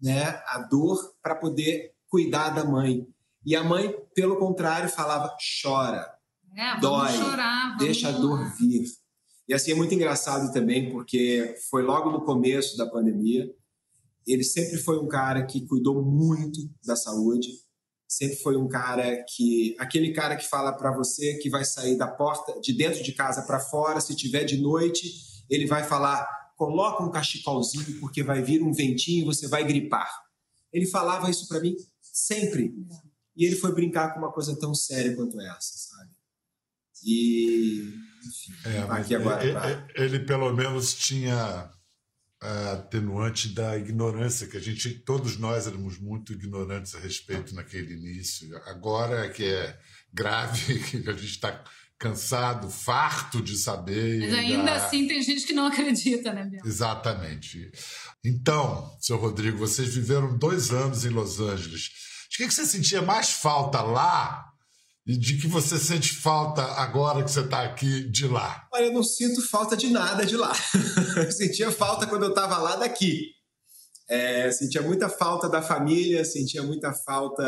né, 0.00 0.42
a 0.46 0.58
dor 0.58 0.98
para 1.22 1.34
poder 1.34 1.92
cuidar 2.08 2.50
da 2.50 2.64
mãe. 2.64 3.06
E 3.44 3.56
a 3.56 3.64
mãe, 3.64 3.94
pelo 4.14 4.36
contrário, 4.36 4.88
falava: 4.88 5.34
chora, 5.62 6.12
é, 6.56 6.78
dói, 6.80 7.12
chorar, 7.12 7.76
deixa 7.78 8.08
a 8.08 8.12
dor 8.12 8.44
vir. 8.56 8.84
E 9.48 9.54
assim 9.54 9.72
é 9.72 9.74
muito 9.74 9.94
engraçado 9.94 10.52
também, 10.52 10.90
porque 10.90 11.56
foi 11.70 11.82
logo 11.82 12.10
no 12.10 12.24
começo 12.24 12.76
da 12.76 12.86
pandemia. 12.86 13.50
Ele 14.26 14.44
sempre 14.44 14.78
foi 14.78 14.98
um 14.98 15.08
cara 15.08 15.44
que 15.44 15.66
cuidou 15.66 16.02
muito 16.02 16.60
da 16.84 16.94
saúde, 16.94 17.48
sempre 18.16 18.36
foi 18.36 18.56
um 18.56 18.68
cara 18.68 19.24
que 19.34 19.74
aquele 19.78 20.12
cara 20.12 20.36
que 20.36 20.48
fala 20.48 20.72
para 20.72 20.90
você 20.94 21.34
que 21.38 21.48
vai 21.50 21.64
sair 21.64 21.96
da 21.96 22.06
porta 22.06 22.60
de 22.60 22.72
dentro 22.72 23.02
de 23.02 23.12
casa 23.12 23.42
para 23.42 23.58
fora, 23.58 24.00
se 24.00 24.14
tiver 24.14 24.44
de 24.44 24.58
noite, 24.60 25.10
ele 25.48 25.66
vai 25.66 25.82
falar: 25.84 26.26
"Coloca 26.56 27.02
um 27.02 27.10
cachecolzinho 27.10 27.98
porque 28.00 28.22
vai 28.22 28.42
vir 28.42 28.62
um 28.62 28.72
ventinho 28.72 29.22
e 29.22 29.24
você 29.26 29.48
vai 29.48 29.64
gripar". 29.64 30.10
Ele 30.72 30.86
falava 30.86 31.30
isso 31.30 31.46
para 31.48 31.60
mim 31.60 31.74
sempre. 32.00 32.72
E 33.36 33.46
ele 33.46 33.56
foi 33.56 33.72
brincar 33.74 34.12
com 34.12 34.18
uma 34.20 34.32
coisa 34.32 34.54
tão 34.58 34.74
séria 34.74 35.14
quanto 35.16 35.40
essa, 35.40 35.78
sabe? 35.78 36.10
E 37.04 37.82
enfim, 38.26 38.52
É, 38.64 38.86
tá 38.86 38.94
aqui 38.96 39.14
agora 39.14 39.42
ele, 39.42 39.52
pra- 39.52 39.88
ele 39.96 40.20
pelo 40.20 40.52
menos 40.52 40.94
tinha 40.94 41.70
atenuante 42.72 43.48
da 43.54 43.78
ignorância, 43.78 44.46
que 44.46 44.56
a 44.56 44.60
gente, 44.60 44.90
todos 44.90 45.36
nós 45.36 45.66
éramos 45.66 45.98
muito 45.98 46.32
ignorantes 46.32 46.94
a 46.94 46.98
respeito 46.98 47.54
naquele 47.54 47.94
início. 47.94 48.48
Agora 48.66 49.26
é 49.26 49.28
que 49.28 49.44
é 49.44 49.78
grave, 50.12 50.78
que 50.90 50.96
a 51.08 51.12
gente 51.12 51.26
está 51.26 51.62
cansado, 51.98 52.68
farto 52.68 53.40
de 53.40 53.56
saber. 53.56 54.18
Mas 54.20 54.34
ainda 54.34 54.58
ainda- 54.58 54.74
assim 54.74 55.06
tem 55.06 55.22
gente 55.22 55.46
que 55.46 55.52
não 55.52 55.66
acredita, 55.66 56.32
né, 56.32 56.44
Biel? 56.44 56.62
Exatamente. 56.66 57.70
Então, 58.24 58.96
seu 59.00 59.16
Rodrigo, 59.16 59.56
vocês 59.58 59.94
viveram 59.94 60.36
dois 60.36 60.70
anos 60.72 61.04
em 61.04 61.10
Los 61.10 61.38
Angeles. 61.38 61.90
De 62.28 62.38
que, 62.38 62.48
que 62.48 62.54
você 62.54 62.66
sentia 62.66 63.02
mais 63.02 63.30
falta 63.30 63.80
lá 63.82 64.51
e 65.06 65.16
de 65.16 65.36
que 65.36 65.48
você 65.48 65.78
sente 65.78 66.14
falta 66.14 66.62
agora 66.62 67.24
que 67.24 67.30
você 67.30 67.40
está 67.40 67.62
aqui 67.62 68.08
de 68.08 68.28
lá? 68.28 68.68
Olha, 68.72 68.84
eu 68.84 68.92
não 68.92 69.02
sinto 69.02 69.42
falta 69.48 69.76
de 69.76 69.90
nada 69.90 70.24
de 70.24 70.36
lá. 70.36 70.52
eu 71.16 71.32
sentia 71.32 71.70
falta 71.72 72.06
quando 72.06 72.24
eu 72.24 72.28
estava 72.28 72.58
lá 72.58 72.76
daqui. 72.76 73.32
É, 74.08 74.50
sentia 74.52 74.82
muita 74.82 75.08
falta 75.08 75.48
da 75.48 75.60
família, 75.60 76.24
sentia 76.24 76.62
muita 76.62 76.92
falta 76.92 77.42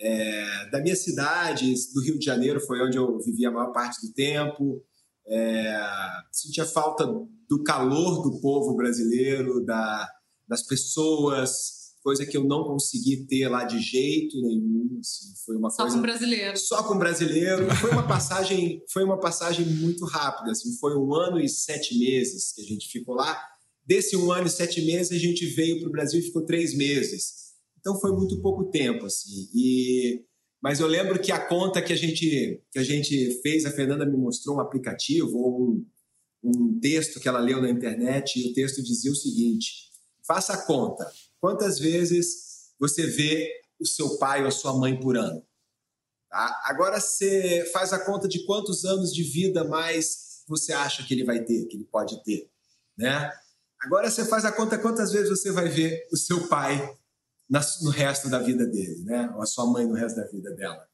é, 0.00 0.70
da 0.70 0.80
minha 0.80 0.96
cidade, 0.96 1.72
do 1.94 2.02
Rio 2.02 2.18
de 2.18 2.24
Janeiro, 2.24 2.60
foi 2.60 2.80
onde 2.84 2.96
eu 2.96 3.18
vivi 3.20 3.46
a 3.46 3.50
maior 3.50 3.70
parte 3.72 4.04
do 4.04 4.12
tempo. 4.12 4.82
É, 5.28 5.80
sentia 6.32 6.64
falta 6.64 7.06
do 7.06 7.62
calor 7.62 8.22
do 8.22 8.40
povo 8.40 8.74
brasileiro, 8.74 9.64
da, 9.64 10.08
das 10.48 10.62
pessoas, 10.62 11.79
coisa 12.02 12.24
que 12.26 12.36
eu 12.36 12.44
não 12.44 12.64
consegui 12.64 13.26
ter 13.26 13.48
lá 13.48 13.64
de 13.64 13.78
jeito 13.80 14.40
nenhum. 14.40 14.98
assim. 14.98 15.32
foi 15.44 15.56
uma 15.56 15.70
Só 15.70 15.82
coisa 15.82 15.96
com 15.96 16.02
brasileiro. 16.02 16.56
só 16.56 16.82
com 16.82 16.98
brasileiro. 16.98 17.74
Foi 17.76 17.90
uma 17.90 18.06
passagem, 18.06 18.82
foi 18.92 19.04
uma 19.04 19.20
passagem 19.20 19.66
muito 19.66 20.04
rápida. 20.04 20.50
Assim, 20.50 20.76
foi 20.78 20.96
um 20.96 21.14
ano 21.14 21.40
e 21.40 21.48
sete 21.48 21.98
meses 21.98 22.52
que 22.52 22.62
a 22.62 22.64
gente 22.64 22.88
ficou 22.88 23.14
lá. 23.14 23.40
Desse 23.84 24.16
um 24.16 24.30
ano 24.32 24.46
e 24.46 24.50
sete 24.50 24.80
meses, 24.84 25.12
a 25.12 25.18
gente 25.18 25.46
veio 25.46 25.80
para 25.80 25.88
o 25.88 25.92
Brasil 25.92 26.20
e 26.20 26.24
ficou 26.24 26.44
três 26.44 26.74
meses. 26.76 27.50
Então 27.78 27.98
foi 27.98 28.12
muito 28.12 28.40
pouco 28.40 28.70
tempo, 28.70 29.06
assim. 29.06 29.48
E 29.54 30.22
mas 30.62 30.78
eu 30.78 30.86
lembro 30.86 31.18
que 31.18 31.32
a 31.32 31.38
conta 31.38 31.80
que 31.80 31.92
a 31.92 31.96
gente 31.96 32.62
que 32.70 32.78
a 32.78 32.82
gente 32.84 33.40
fez, 33.40 33.64
a 33.64 33.70
Fernanda 33.70 34.04
me 34.04 34.16
mostrou 34.16 34.56
um 34.56 34.60
aplicativo 34.60 35.38
ou 35.38 35.62
um, 35.62 35.86
um 36.44 36.78
texto 36.78 37.18
que 37.18 37.28
ela 37.28 37.40
leu 37.40 37.60
na 37.62 37.70
internet 37.70 38.38
e 38.38 38.50
o 38.50 38.52
texto 38.52 38.82
dizia 38.82 39.10
o 39.10 39.16
seguinte: 39.16 39.90
faça 40.26 40.52
a 40.52 40.66
conta. 40.66 41.10
Quantas 41.40 41.78
vezes 41.78 42.72
você 42.78 43.06
vê 43.06 43.50
o 43.78 43.86
seu 43.86 44.18
pai 44.18 44.42
ou 44.42 44.48
a 44.48 44.52
sua 44.52 44.76
mãe 44.76 44.98
por 44.98 45.16
ano? 45.16 45.44
Tá? 46.28 46.62
Agora 46.66 47.00
você 47.00 47.68
faz 47.72 47.92
a 47.92 47.98
conta 47.98 48.28
de 48.28 48.44
quantos 48.44 48.84
anos 48.84 49.12
de 49.12 49.22
vida 49.22 49.64
mais 49.64 50.44
você 50.46 50.72
acha 50.72 51.04
que 51.04 51.14
ele 51.14 51.24
vai 51.24 51.42
ter, 51.42 51.66
que 51.66 51.76
ele 51.76 51.84
pode 51.84 52.22
ter, 52.22 52.50
né? 52.96 53.30
Agora 53.80 54.10
você 54.10 54.24
faz 54.24 54.44
a 54.44 54.52
conta 54.52 54.78
quantas 54.78 55.12
vezes 55.12 55.30
você 55.30 55.50
vai 55.50 55.68
ver 55.68 56.06
o 56.12 56.16
seu 56.16 56.46
pai 56.48 56.96
no 57.82 57.90
resto 57.90 58.28
da 58.28 58.38
vida 58.38 58.66
dele, 58.66 59.02
né? 59.04 59.32
Ou 59.34 59.42
a 59.42 59.46
sua 59.46 59.66
mãe 59.66 59.86
no 59.86 59.94
resto 59.94 60.16
da 60.16 60.26
vida 60.26 60.54
dela. 60.54 60.86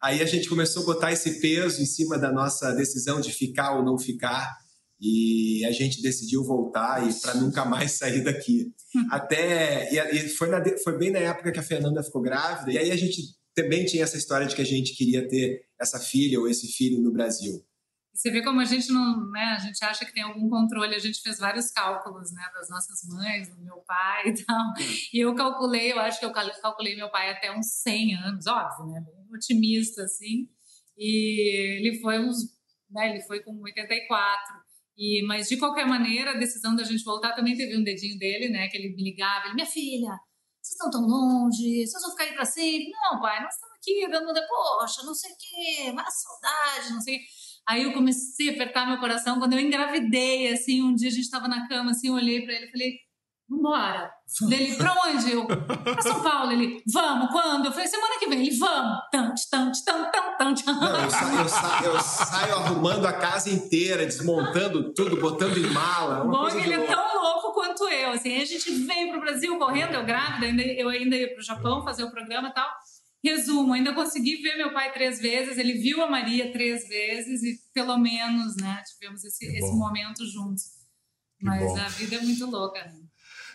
Aí 0.00 0.22
a 0.22 0.26
gente 0.26 0.48
começou 0.48 0.84
a 0.84 0.86
botar 0.86 1.12
esse 1.12 1.40
peso 1.40 1.82
em 1.82 1.86
cima 1.86 2.16
da 2.16 2.30
nossa 2.30 2.72
decisão 2.72 3.20
de 3.20 3.32
ficar 3.32 3.76
ou 3.76 3.84
não 3.84 3.98
ficar 3.98 4.56
e 5.00 5.64
a 5.64 5.70
gente 5.72 6.02
decidiu 6.02 6.44
voltar 6.44 7.08
e 7.08 7.12
para 7.20 7.34
nunca 7.34 7.64
mais 7.64 7.92
sair 7.92 8.22
daqui. 8.22 8.72
Até 9.10 9.92
e, 9.92 10.16
e 10.16 10.28
foi, 10.30 10.48
na 10.48 10.62
foi 10.82 10.98
bem 10.98 11.10
na 11.10 11.20
época 11.20 11.52
que 11.52 11.58
a 11.58 11.62
Fernanda 11.62 12.02
ficou 12.02 12.22
grávida 12.22 12.72
e 12.72 12.78
aí 12.78 12.90
a 12.90 12.96
gente 12.96 13.22
também 13.54 13.84
tinha 13.84 14.04
essa 14.04 14.16
história 14.16 14.46
de 14.46 14.54
que 14.54 14.62
a 14.62 14.66
gente 14.66 14.94
queria 14.94 15.26
ter 15.26 15.62
essa 15.80 15.98
filha 15.98 16.38
ou 16.38 16.48
esse 16.48 16.68
filho 16.68 17.00
no 17.02 17.12
Brasil. 17.12 17.64
Você 18.14 18.32
vê 18.32 18.42
como 18.42 18.60
a 18.60 18.64
gente 18.64 18.90
não, 18.92 19.30
né? 19.30 19.56
A 19.56 19.58
gente 19.60 19.84
acha 19.84 20.04
que 20.04 20.12
tem 20.12 20.24
algum 20.24 20.48
controle. 20.48 20.92
A 20.92 20.98
gente 20.98 21.20
fez 21.20 21.38
vários 21.38 21.70
cálculos, 21.70 22.32
né? 22.32 22.42
Das 22.52 22.68
nossas 22.68 23.00
mães, 23.06 23.48
do 23.48 23.62
meu 23.62 23.76
pai 23.86 24.28
e 24.30 24.44
tal. 24.44 24.72
E 25.14 25.20
eu 25.24 25.34
calculei, 25.36 25.92
eu 25.92 26.00
acho 26.00 26.18
que 26.18 26.26
eu 26.26 26.32
cal- 26.32 26.50
calculei 26.60 26.96
meu 26.96 27.08
pai 27.10 27.30
até 27.30 27.56
uns 27.56 27.66
100 27.82 28.16
anos, 28.16 28.46
óbvio, 28.48 28.86
né? 28.86 29.00
Bem 29.00 29.14
otimista, 29.32 30.02
assim. 30.02 30.48
E 30.96 31.78
ele 31.78 32.00
foi 32.00 32.18
uns, 32.18 32.38
né? 32.90 33.10
Ele 33.10 33.22
foi 33.22 33.40
com 33.40 33.52
84. 33.62 34.67
E, 34.98 35.22
mas 35.26 35.48
de 35.48 35.56
qualquer 35.56 35.86
maneira, 35.86 36.32
a 36.32 36.38
decisão 36.38 36.74
da 36.74 36.82
gente 36.82 37.04
voltar 37.04 37.32
também 37.32 37.56
teve 37.56 37.76
um 37.76 37.84
dedinho 37.84 38.18
dele, 38.18 38.48
né? 38.48 38.66
Que 38.66 38.76
ele 38.76 38.96
me 38.96 39.04
ligava, 39.04 39.46
ele, 39.46 39.54
minha 39.54 39.66
filha, 39.66 40.10
vocês 40.60 40.72
estão 40.72 40.90
tão 40.90 41.02
longe, 41.02 41.86
vocês 41.86 42.02
vão 42.02 42.10
ficar 42.10 42.24
aí 42.24 42.32
para 42.34 42.44
sempre. 42.44 42.90
Não, 42.90 43.20
pai, 43.20 43.40
nós 43.42 43.54
estamos 43.54 43.76
aqui 43.76 44.08
dando, 44.10 44.34
poxa, 44.48 45.04
não 45.04 45.14
sei 45.14 45.30
o 45.30 45.36
quê, 45.38 45.90
uma 45.92 46.04
saudade, 46.10 46.92
não 46.92 47.00
sei 47.00 47.16
o 47.16 47.18
quê. 47.18 47.24
Aí 47.68 47.82
eu 47.82 47.92
comecei 47.92 48.48
a 48.48 48.52
apertar 48.54 48.86
meu 48.88 48.98
coração 48.98 49.38
quando 49.38 49.52
eu 49.52 49.60
engravidei, 49.60 50.52
assim, 50.52 50.82
um 50.82 50.94
dia 50.94 51.08
a 51.08 51.12
gente 51.12 51.24
estava 51.24 51.46
na 51.46 51.68
cama, 51.68 51.90
assim, 51.92 52.08
eu 52.08 52.14
olhei 52.14 52.42
para 52.42 52.54
ele 52.54 52.66
e 52.66 52.70
falei, 52.70 52.98
Vambora. 53.48 54.10
Dele, 54.46 54.76
pra 54.76 54.94
onde? 55.06 55.32
Eu, 55.32 55.46
pra 55.46 56.02
São 56.02 56.22
Paulo. 56.22 56.52
Ele, 56.52 56.82
vamos, 56.92 57.30
quando? 57.30 57.66
Eu 57.66 57.72
falei, 57.72 57.88
semana 57.88 58.18
que 58.18 58.28
vem. 58.28 58.46
Ele, 58.46 58.56
vamos. 58.56 58.98
Tante, 59.10 59.48
tante, 59.50 59.84
tante, 59.84 60.10
tante. 60.38 60.66
Não, 60.66 61.00
eu, 61.02 61.10
sa 61.10 61.34
eu, 61.34 61.48
sa 61.48 61.80
eu, 61.82 62.00
saio 62.00 62.54
arrumando 62.56 63.06
a 63.06 63.12
casa 63.12 63.48
inteira, 63.48 64.04
desmontando 64.04 64.92
tudo, 64.92 65.18
botando 65.18 65.56
em 65.56 65.70
mala. 65.70 66.24
O 66.24 66.30
bom 66.30 66.48
ele 66.48 66.74
é 66.74 66.86
tão 66.86 67.22
louco 67.22 67.54
quanto 67.54 67.88
eu. 67.88 68.12
Assim, 68.12 68.36
a 68.36 68.44
gente 68.44 68.70
veio 68.70 69.12
pro 69.12 69.20
Brasil 69.20 69.58
correndo, 69.58 69.94
eu 69.94 70.04
grávida, 70.04 70.46
eu 70.62 70.90
ainda 70.90 71.16
ia 71.16 71.32
pro 71.32 71.42
Japão 71.42 71.82
fazer 71.82 72.04
o 72.04 72.10
programa 72.10 72.48
e 72.48 72.52
tal. 72.52 72.68
Resumo, 73.24 73.72
ainda 73.72 73.94
consegui 73.94 74.36
ver 74.36 74.56
meu 74.56 74.72
pai 74.72 74.92
três 74.92 75.20
vezes, 75.20 75.58
ele 75.58 75.72
viu 75.72 76.02
a 76.02 76.08
Maria 76.08 76.52
três 76.52 76.86
vezes 76.86 77.42
e 77.42 77.58
pelo 77.74 77.98
menos, 77.98 78.54
né, 78.56 78.80
tivemos 78.86 79.24
esse, 79.24 79.44
esse 79.44 79.72
momento 79.72 80.24
juntos. 80.24 80.78
Mas 81.40 81.76
a 81.78 81.88
vida 81.88 82.16
é 82.16 82.20
muito 82.20 82.46
louca, 82.46 82.84
né? 82.84 82.97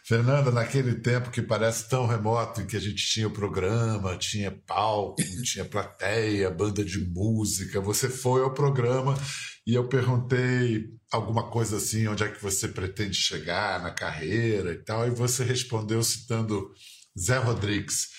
Fernanda, 0.05 0.51
naquele 0.51 0.95
tempo 0.95 1.31
que 1.31 1.41
parece 1.41 1.87
tão 1.87 2.05
remoto, 2.05 2.59
em 2.59 2.67
que 2.67 2.75
a 2.75 2.79
gente 2.79 3.05
tinha 3.07 3.25
o 3.25 3.31
programa, 3.31 4.17
tinha 4.17 4.51
palco, 4.51 5.15
tinha 5.43 5.63
plateia, 5.63 6.51
banda 6.51 6.83
de 6.83 6.99
música, 7.09 7.79
você 7.79 8.09
foi 8.09 8.41
ao 8.41 8.53
programa 8.53 9.17
e 9.65 9.73
eu 9.73 9.87
perguntei 9.87 10.89
alguma 11.09 11.49
coisa 11.49 11.77
assim, 11.77 12.05
onde 12.07 12.21
é 12.21 12.29
que 12.29 12.41
você 12.41 12.67
pretende 12.67 13.15
chegar 13.15 13.81
na 13.81 13.91
carreira 13.91 14.73
e 14.73 14.83
tal, 14.83 15.07
e 15.07 15.11
você 15.11 15.41
respondeu 15.41 16.03
citando 16.03 16.69
Zé 17.17 17.37
Rodrigues, 17.37 18.09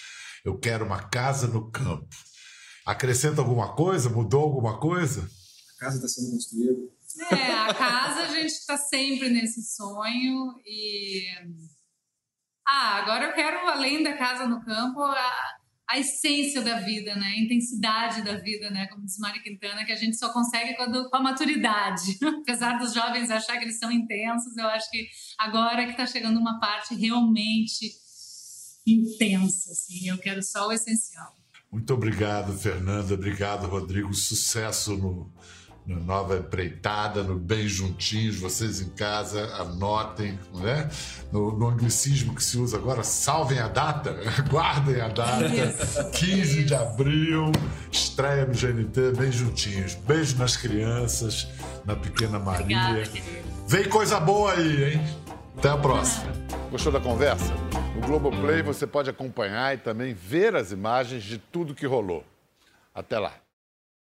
eu 0.42 0.58
quero 0.58 0.86
uma 0.86 1.02
casa 1.02 1.46
no 1.46 1.70
campo. 1.70 2.08
Acrescenta 2.86 3.42
alguma 3.42 3.74
coisa? 3.74 4.08
Mudou 4.08 4.42
alguma 4.42 4.78
coisa? 4.78 5.28
A 5.76 5.80
casa 5.80 5.96
está 5.96 6.08
sendo 6.08 6.30
construída. 6.30 6.94
É, 7.30 7.52
a 7.52 7.74
casa 7.74 8.20
a 8.22 8.28
gente 8.28 8.52
está 8.52 8.76
sempre 8.76 9.28
nesse 9.28 9.62
sonho 9.62 10.54
e 10.66 11.24
ah, 12.66 12.96
agora 12.96 13.26
eu 13.26 13.32
quero, 13.32 13.68
além 13.68 14.02
da 14.02 14.16
casa 14.16 14.46
no 14.46 14.64
campo, 14.64 15.02
a, 15.02 15.56
a 15.88 15.98
essência 15.98 16.62
da 16.62 16.80
vida, 16.80 17.14
né? 17.14 17.26
A 17.26 17.40
intensidade 17.40 18.22
da 18.22 18.36
vida, 18.36 18.70
né? 18.70 18.86
Como 18.86 19.04
diz 19.04 19.18
Mari 19.18 19.42
Quintana, 19.42 19.84
que 19.84 19.92
a 19.92 19.96
gente 19.96 20.16
só 20.16 20.32
consegue 20.32 20.74
quando, 20.74 21.08
com 21.10 21.16
a 21.16 21.22
maturidade. 21.22 22.18
Apesar 22.42 22.78
dos 22.78 22.94
jovens 22.94 23.30
achar 23.30 23.58
que 23.58 23.64
eles 23.64 23.78
são 23.78 23.92
intensos, 23.92 24.56
eu 24.56 24.66
acho 24.68 24.90
que 24.90 25.06
agora 25.38 25.84
que 25.84 25.90
está 25.90 26.06
chegando 26.06 26.40
uma 26.40 26.58
parte 26.58 26.94
realmente 26.94 27.92
intensa, 28.86 29.72
assim. 29.72 30.08
Eu 30.08 30.18
quero 30.18 30.42
só 30.42 30.68
o 30.68 30.72
essencial. 30.72 31.32
Muito 31.70 31.92
obrigado, 31.92 32.56
Fernanda. 32.56 33.14
Obrigado, 33.14 33.66
Rodrigo. 33.66 34.14
Sucesso 34.14 34.96
no 34.96 35.32
no 35.86 36.02
Nova 36.02 36.36
Empreitada, 36.38 37.22
no 37.22 37.36
Bem 37.36 37.68
Juntinhos, 37.68 38.38
vocês 38.38 38.80
em 38.80 38.88
casa 38.90 39.44
anotem, 39.56 40.38
né? 40.54 40.88
No, 41.30 41.56
no 41.56 41.68
anglicismo 41.68 42.34
que 42.34 42.42
se 42.42 42.56
usa 42.56 42.78
agora, 42.78 43.02
salvem 43.02 43.58
a 43.58 43.68
data, 43.68 44.16
guardem 44.48 45.00
a 45.00 45.08
data, 45.08 45.44
Isso. 45.46 46.10
15 46.10 46.64
de 46.64 46.74
abril, 46.74 47.52
estreia 47.92 48.46
no 48.46 48.54
GNT, 48.54 49.12
Bem 49.16 49.30
Juntinhos. 49.30 49.94
Beijo 49.94 50.38
nas 50.38 50.56
crianças, 50.56 51.48
na 51.84 51.94
pequena 51.94 52.38
Maria. 52.38 52.62
Obrigada, 52.62 53.44
Vem 53.66 53.88
coisa 53.88 54.18
boa 54.20 54.52
aí, 54.52 54.94
hein? 54.94 55.00
Até 55.56 55.68
a 55.68 55.76
próxima. 55.76 56.32
Gostou 56.70 56.92
da 56.92 57.00
conversa? 57.00 57.52
No 57.94 58.00
Globoplay 58.06 58.62
você 58.62 58.86
pode 58.86 59.08
acompanhar 59.08 59.74
e 59.74 59.78
também 59.78 60.12
ver 60.14 60.56
as 60.56 60.72
imagens 60.72 61.22
de 61.22 61.38
tudo 61.38 61.74
que 61.74 61.86
rolou. 61.86 62.24
Até 62.94 63.18
lá. 63.18 63.43